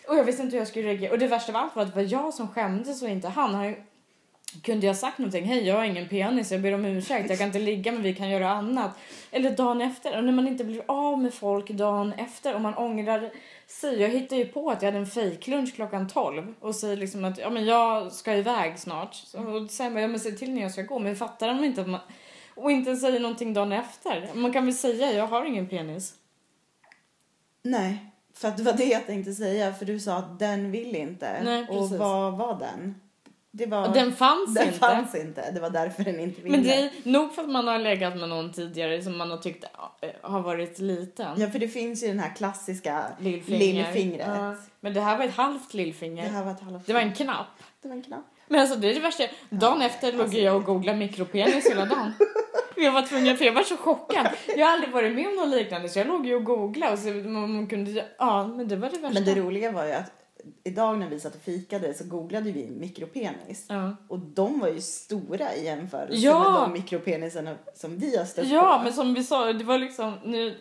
[0.07, 1.11] och jag visste inte hur jag skulle reagera.
[1.11, 3.53] Och det värsta av allt var att det var jag som skämdes och inte han.
[3.53, 3.75] han
[4.63, 7.47] kunde jag sagt någonting, hej jag har ingen penis, jag ber om ursäkt, jag kan
[7.47, 8.91] inte ligga men vi kan göra annat.
[9.31, 12.77] Eller dagen efter, och när man inte blir av med folk dagen efter och man
[12.77, 13.31] ångrar
[13.67, 14.01] sig.
[14.01, 17.37] Jag hittade ju på att jag hade en fejklunch klockan 12 och säger liksom att
[17.37, 19.17] ja, men jag ska iväg snart.
[19.33, 20.99] Och sen bara, ja men säg till när jag ska gå.
[20.99, 21.99] Men fattar de inte att man...
[22.55, 24.29] Och inte säger någonting dagen efter.
[24.33, 26.13] Man kan väl säga jag har ingen penis.
[27.63, 29.73] Nej, för att det var det jag tänkte säga.
[29.73, 31.43] För du sa att den vill inte.
[31.43, 33.01] Nej, och vad var den?
[33.53, 33.87] Det var...
[33.87, 34.79] Och den fanns den inte.
[34.79, 35.51] fanns inte.
[35.51, 36.57] Det var därför den inte ville.
[36.57, 39.37] Men det är nog för att man har legat med någon tidigare som man har
[39.37, 41.41] tyckt äh, har varit liten.
[41.41, 43.59] Ja, för det finns ju den här klassiska Lillfinger.
[43.73, 44.27] lillfingret.
[44.27, 44.55] Ja.
[44.79, 46.29] Men det här var ett halvt Det lillfinger.
[46.29, 46.85] här var ett halvt...
[46.87, 47.47] Det var en knapp.
[47.81, 48.25] Det var en knapp.
[48.47, 49.23] Men alltså det är det värsta.
[49.49, 52.13] Dagen efter låg jag och googlade mikropenis hela dagen.
[52.75, 54.27] Jag var tvungen, för jag var så chockad.
[54.57, 56.99] Jag har aldrig varit med om något liknande så jag låg ju och googlade och
[56.99, 59.13] så man kunde, ja men det var det värsta.
[59.13, 60.11] Men det roliga var ju att
[60.63, 63.65] idag när vi satt och fikade så googlade vi mikropenis.
[63.69, 63.95] Ja.
[64.07, 66.51] Och de var ju stora i jämförelse Ja!
[66.51, 68.83] med de mikropenisarna som vi har stött Ja, på.
[68.83, 70.55] men som vi sa, det var liksom nu,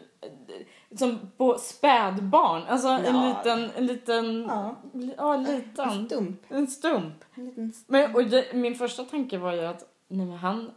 [0.99, 2.63] som på spädbarn.
[2.69, 3.29] Alltså en Ja.
[3.45, 4.77] liten, en liten, Ja,
[5.17, 6.41] ja en liten, stump.
[6.49, 7.15] en stump.
[7.35, 10.71] En liten Men, och det, min första tanke var ju att nej han,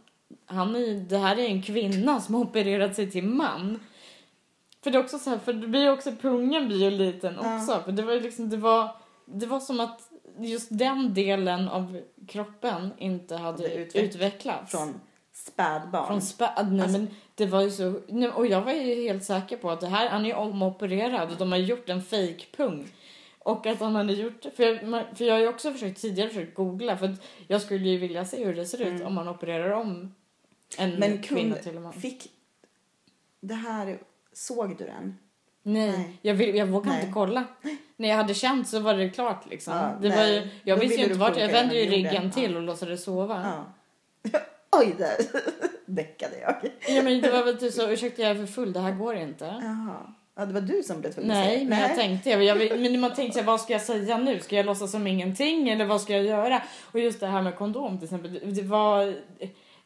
[0.46, 3.80] han är, det här är en kvinna som har opererat sig till man.
[4.84, 7.56] För det är också så här, för det blir också, pungen blir ju liten Ja.
[7.56, 7.80] också.
[7.84, 12.90] För det var liksom, det var, det var som att just den delen av kroppen
[12.98, 14.70] inte hade utveck- utvecklats.
[14.70, 15.00] från
[15.32, 16.06] spädbarn.
[16.06, 19.24] Från spä- nej, Alltså- men det var ju så, nej, och jag var ju helt
[19.24, 22.86] säker på att det här, han är omopererad och de har gjort en fake-pung.
[23.38, 24.78] Och att han hade gjort, för jag,
[25.16, 27.16] för jag har ju också försökt tidigare försökt googla för
[27.48, 29.06] jag skulle ju vilja se hur det ser ut Mm.
[29.06, 30.14] om man opererar om
[30.78, 31.92] en Men kvinna till en man.
[31.92, 32.30] fick...
[33.40, 33.98] Det här...
[34.34, 35.18] Såg du den?
[35.62, 36.18] Nej, Nej.
[36.22, 37.00] Jag, vill, jag vågade Nej.
[37.00, 37.44] inte kolla.
[37.96, 39.74] När jag hade känt så var det klart liksom.
[39.76, 40.34] Ja, det var nej.
[40.34, 42.56] ju, jag Då visste ju inte vart, jag vände ju ryggen till Ja.
[42.56, 43.64] och låtsades sova.
[44.32, 44.40] Ja.
[44.80, 45.16] Oj, där
[45.86, 46.54] däckade jag.
[46.96, 47.02] Ja.
[47.02, 49.44] men det var väl typ så, ursäkta jag är för full, det här går inte.
[49.44, 50.14] Jaha.
[50.36, 51.68] Ja, det var du som blev tvungen att Nej, säga.
[51.68, 54.40] men jag tänkte, jag, jag, men man tänkte vad ska jag säga nu?
[54.40, 56.62] Ska jag låtsas som ingenting eller vad ska jag göra?
[56.92, 59.14] Och just det här med kondom till exempel, det- det var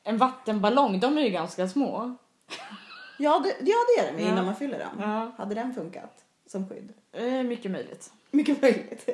[0.05, 2.17] en vattenballong, de är ju ganska små.
[3.19, 4.33] Ja, det, ja, det är den Ja.
[4.33, 4.89] innan man fyller den.
[5.11, 5.31] Ja.
[5.39, 6.93] Hade den funkat som skydd?
[7.13, 8.13] Eh, mycket möjligt.
[8.31, 9.09] Mycket möjligt.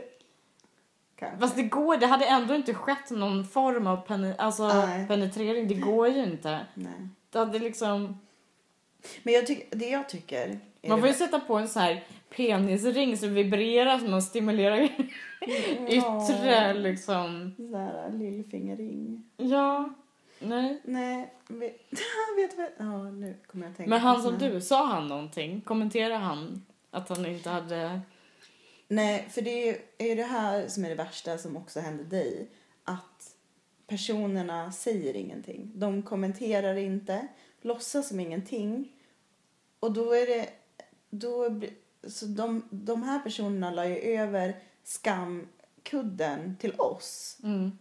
[1.16, 1.38] Kanske.
[1.38, 5.06] Fast det går, det hade ändå inte skett någon form av pene, alltså Nej.
[5.08, 6.60] penetrering, det går ju inte.
[6.74, 7.08] Nej.
[7.30, 8.18] Det hade liksom,
[9.22, 10.58] Men jag tycker, det jag tycker...
[10.82, 12.04] Är man får ju sätta på en så här
[12.36, 14.80] penisring som vibrerar så man stimulerar
[15.88, 17.52] yttre liksom.
[17.56, 19.24] Sån här lillfingerring.
[19.36, 19.88] Ja,
[20.38, 20.80] nej.
[20.84, 21.80] Nej, vet,
[22.36, 22.70] vet du vad?
[22.88, 25.60] Ja, nu kommer jag att tänka Men han som du, sa han någonting?
[25.60, 28.00] Kommenterade han att han inte hade...
[28.88, 32.48] Nej, för det är ju det här som är det värsta som också hände dig.
[32.84, 33.34] Att
[33.86, 35.70] personerna säger ingenting.
[35.74, 37.28] De kommenterar inte,
[37.60, 38.92] låtsas som ingenting.
[39.80, 40.48] Och då är det...
[41.10, 41.60] Då,
[42.08, 47.38] så de, de här personerna la ju över skamkudden till oss.
[47.42, 47.78] Mm.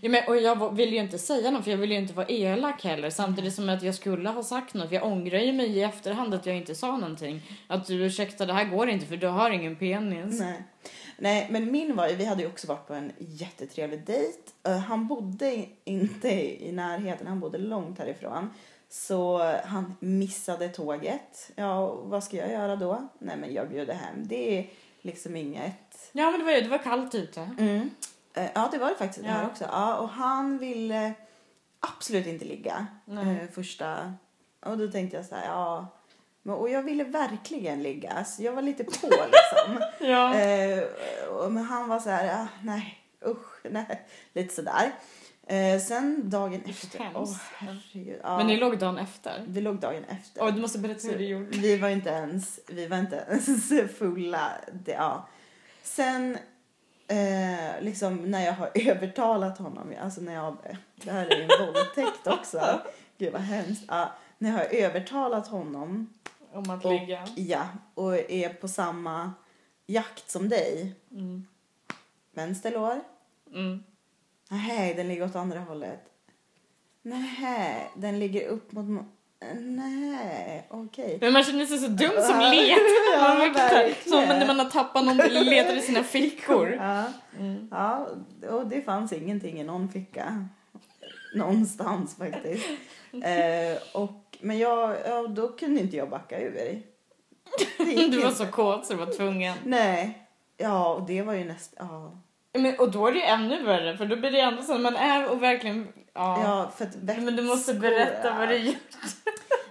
[0.00, 2.26] Ja, men, och jag ville ju inte säga något för jag ville ju inte vara
[2.28, 4.88] elak heller samtidigt som att jag skulle ha sagt något.
[4.88, 7.42] För jag ångrar ju mig i efterhand att jag inte sa någonting.
[7.66, 10.40] Att du ursäkta det här går inte för du har ingen penis.
[10.40, 10.62] Nej.
[11.18, 14.38] Nej, men min var ju, vi hade ju också varit på en jättetrevlig dejt.
[14.66, 16.30] Eh, han bodde inte
[16.64, 18.50] i närheten, han bodde långt härifrån.
[18.88, 21.50] Så han missade tåget.
[21.54, 23.08] Ja, vad ska jag göra då?
[23.18, 24.28] Nej, men jag bjuder hem.
[24.28, 24.66] Det är
[25.02, 26.10] liksom inget...
[26.12, 27.50] Ja men det var ju, det var kallt ute.
[27.58, 27.90] Mm.
[28.34, 29.22] Eh, Ja, det var det faktiskt.
[29.24, 29.48] Det här Ja.
[29.48, 29.64] också.
[29.64, 31.12] Ja, och han ville
[31.80, 33.38] absolut inte ligga Nej.
[33.42, 34.12] eh, första...
[34.66, 35.86] Och då tänkte jag så här, ja...
[36.46, 39.82] Och jag ville verkligen ligga, så jag var lite på liksom.
[40.00, 40.34] Ja.
[40.34, 40.84] Eh,
[41.50, 44.06] men han var så här, ah, nej, usch, nej.
[44.32, 44.92] Lite sådär.
[45.46, 46.98] Eh, sen dagen efter.
[46.98, 47.16] hemskt.
[47.16, 48.20] Åh, herregud.
[48.22, 49.44] Ja, Men ni låg dagen efter?
[49.48, 50.42] Vi låg dagen efter.
[50.42, 51.58] Åh, du måste berätta hur du gjorde.
[51.58, 54.52] Vi var inte ens, vi var inte ens fulla.
[54.72, 55.28] Det, ja.
[55.82, 56.38] Sen,
[57.08, 60.56] eh, liksom när jag har övertalat honom, alltså när jag,
[60.94, 62.80] det här är ju en våldtäkt också.
[63.18, 63.84] Gud vad hemskt.
[63.88, 66.14] Ja, när jag har övertalat honom
[66.52, 67.28] Om att Och- ligga.
[67.36, 69.32] Ja, och är på samma
[69.86, 70.94] jakt som dig.
[71.10, 71.46] Mm.
[72.32, 73.00] Vänster lår.
[73.54, 73.84] Mm.
[74.48, 76.00] Nej, den ligger åt andra hållet.
[77.02, 79.06] Nej, den ligger upp mot...
[79.60, 81.18] Nej, okej.
[81.20, 82.80] Men man känner sig så dum som letar.
[83.14, 86.74] ja, Man verkligen som när man har tappat någon och letar i sina fickor.
[86.80, 87.04] Ja,
[87.38, 87.68] Mm.
[87.70, 88.08] ja,
[88.50, 90.48] och det fanns ingenting i någon ficka.
[91.34, 92.66] Någonstans faktiskt.
[93.24, 96.82] Eh, och, men jag, ja, då kunde inte jag backa ur.
[98.10, 99.54] Du var så kåt så du var tvungen.
[99.64, 100.18] Nej.
[100.56, 101.86] Ja, och det var ju nästan...
[101.88, 102.18] Ja.
[102.60, 104.80] Men, och då är det ju ännu värre för då blir det ändå så när
[104.80, 105.88] man är och verkligen...
[106.14, 106.42] Ja.
[106.42, 108.74] Ja, för att Men du måste vätskor- berätta vad du gör.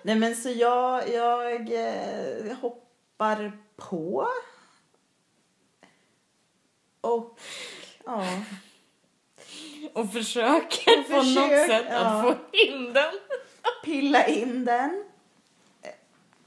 [0.06, 4.28] Nej, men så jag, jag eh, hoppar på.
[7.02, 7.40] Och
[8.06, 8.26] ja,
[9.94, 11.98] Och försöker Och på något sätt ja.
[11.98, 13.14] att få in den.
[13.84, 15.04] pilla in den.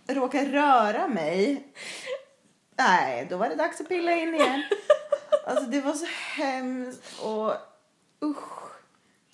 [0.08, 1.72] Råkar röra mig.
[2.78, 4.62] Nej, då var det dags att pilla in igen.
[5.46, 7.52] Alltså det var så hemskt och
[8.24, 8.66] usch.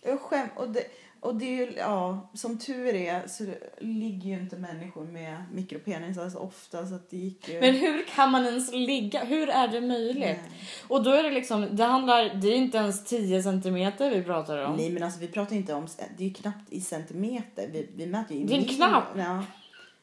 [0.03, 0.85] Jag skäm, och det,
[1.23, 3.45] och det är ju, ja, som tur är så
[3.79, 7.61] ligger ju inte människor med mikropenisar så ofta så att det gick ju...
[7.61, 9.25] Men hur kan man ens ligga?
[9.25, 10.18] Hur är det möjligt?
[10.20, 10.41] Nej.
[10.89, 14.59] Och då är det liksom, det handlar, det är inte ens 10 centimeter vi pratar
[14.64, 14.77] om.
[14.77, 17.68] Nej men alltså vi pratar inte om, det är ju knappt i centimeter.
[17.73, 19.05] Vi, vi mäter ju i Det är en mil- knapp.
[19.16, 19.45] Ja.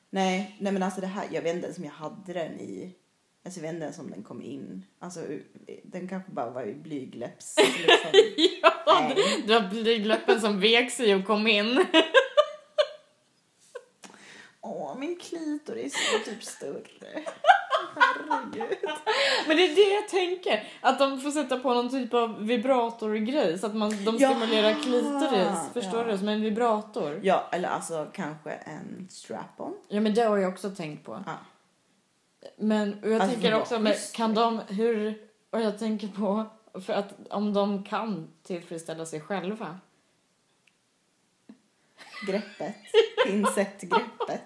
[0.10, 2.96] Nej, nej men alltså det här, jag vet inte ens om jag hade den i,
[3.46, 4.86] alltså jag vet inte ens om den kom in.
[5.00, 5.20] Alltså
[5.84, 7.56] den kanske bara var i blygläpps.
[7.58, 8.12] Liksom.
[8.62, 9.44] ja, Nej.
[9.48, 11.86] du har blygdläppen som vek sig och kom in.
[14.62, 16.84] Åh, min klitoris är typ större.
[17.96, 18.78] Herregud.
[19.48, 23.60] Men det är det jag tänker, att de får sätta på någon typ av vibratorgrej
[23.60, 25.74] så att man, de stimulerar klitoris.
[25.74, 26.12] Förstår ja.
[26.12, 26.18] du?
[26.18, 27.20] Som en vibrator.
[27.24, 29.74] Ja, eller alltså kanske en strap-on.
[29.88, 31.24] Ja men det har jag också tänkt på.
[31.26, 31.34] Ja.
[32.58, 36.46] Men och jag Alltså, tänker också, men kan de, hur, och jag tänker på,
[36.86, 39.80] för att om de kan tillfredsställa sig själva.
[42.28, 42.76] Greppet.
[43.26, 44.46] Pincettgreppet.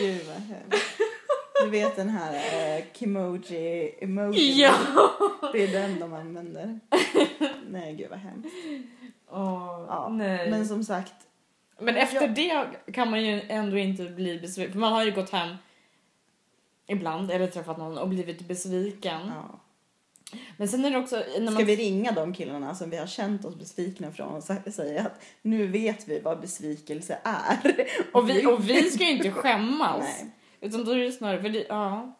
[0.00, 0.98] Gud vad hemskt.
[1.64, 2.34] Du vet den här
[2.78, 4.62] eh, Kimoji emoji.
[4.62, 4.74] Ja!
[5.52, 6.80] Det är den de använder.
[7.68, 8.54] Nej gud vad hemskt.
[9.28, 10.50] Åh, Ja, nej.
[10.50, 11.12] Men, som sagt.
[11.88, 12.34] Efter jag-
[12.86, 14.72] det kan man ju ändå inte bli besviken.
[14.72, 15.56] För man har ju gått hem
[16.86, 19.20] ibland eller träffat någon och blivit besviken.
[19.34, 19.60] Ja.
[20.56, 21.64] Men sen är det också när Ska man...
[21.64, 25.22] vi ringa de killarna som vi har känt oss besvikna från och sä- säga att
[25.42, 27.86] nu vet vi vad besvikelse är.
[28.12, 30.00] Och vi, och vi ska ju inte skämmas.
[30.22, 30.30] Nej.
[30.60, 32.16] Utan då är det snarare, för det, ja.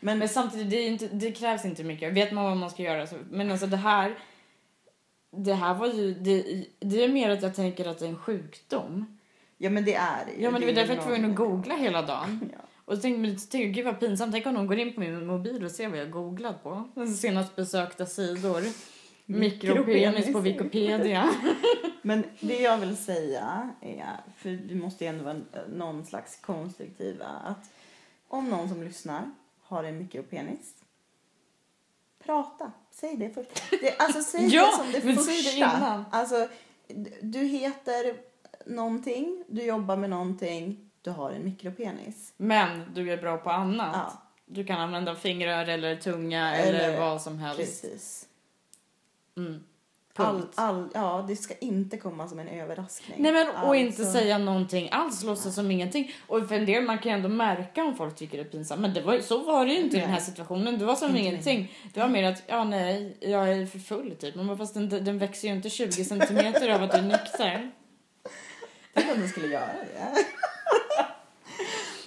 [0.00, 2.12] Men, Men samtidigt, det, inte, det krävs inte mycket.
[2.12, 3.16] Vet man vad man ska göra så.
[3.30, 4.18] Men alltså det här,
[5.36, 8.18] det här var ju, det, det är mer att jag tänker att det är en
[8.18, 9.18] sjukdom.
[9.58, 10.42] ja men det är ju.
[10.42, 12.50] Ja men det var är därför jag var tvungen att googla hela dagen.
[12.52, 12.58] Ja.
[12.84, 15.64] Och så tänkte jag, gud vad pinsamt, tänk om någon går in på min mobil
[15.64, 16.88] och ser vad jag googlat på.
[17.20, 18.62] Senast besökta sidor.
[19.26, 21.30] Mikropenis på Wikipedia.
[22.02, 25.36] Men det jag vill säga är, för vi måste ju ändå vara
[25.68, 27.70] någon slags konstruktiva, att
[28.28, 29.30] om någon som lyssnar
[29.62, 30.74] har en mikropenis,
[32.24, 32.72] prata.
[32.94, 33.50] Säg det först.
[33.80, 35.32] Det, alltså säg Ja, det som det men första.
[35.32, 36.04] säg det innan.
[36.10, 36.48] Alltså,
[37.22, 38.16] du heter
[38.66, 42.32] någonting, du jobbar med någonting, du har en mikropenis.
[42.36, 43.90] Men du är bra på annat.
[43.94, 47.58] Ja, Du kan använda fingrar eller tunga eller, Eller- vad som helst.
[47.82, 48.26] precis.
[49.36, 49.64] Mm.
[50.16, 53.22] All, all, ja, det ska inte komma som en överraskning.
[53.22, 56.12] Nej men och inte Alltså- säga någonting alls, låtsas som ingenting.
[56.26, 58.80] Och för en del, man kan ju ändå märka om folk tycker det är pinsamt.
[58.80, 60.78] Men det var, så var det ju inte i den här situationen.
[60.78, 61.72] Det var som Inte ingenting.
[61.94, 64.34] Det var mer att, ja nej, jag är för full typ.
[64.34, 67.70] Men fast den, den växer ju inte 20 centimeter av att du är nykter.
[68.94, 70.24] Tänk om den skulle göra det.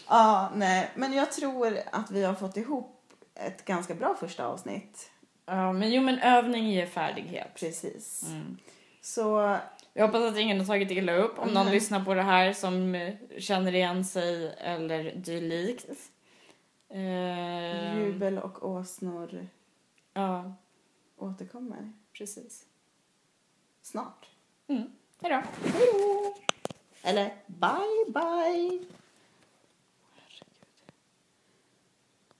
[0.07, 2.93] ja, nej, men jag tror att vi har fått ihop
[3.35, 5.09] ett ganska bra första avsnitt.
[5.49, 7.47] Ja men jo men övning ger färdighet.
[7.55, 8.23] Precis.
[8.31, 8.57] Mm.
[9.01, 9.57] Så
[9.93, 12.95] Jag hoppas att ingen har tagit illa upp om någon lyssnar på det här som
[12.95, 15.85] eh, känner igen sig eller dylikt.
[16.89, 19.47] Eh, jubel och åsnor
[20.13, 20.53] Ja,
[21.17, 22.65] återkommer precis.
[23.81, 24.25] snart.
[24.67, 24.83] Mm.
[25.21, 25.41] Hejdå.
[27.03, 28.85] Eller bye bye!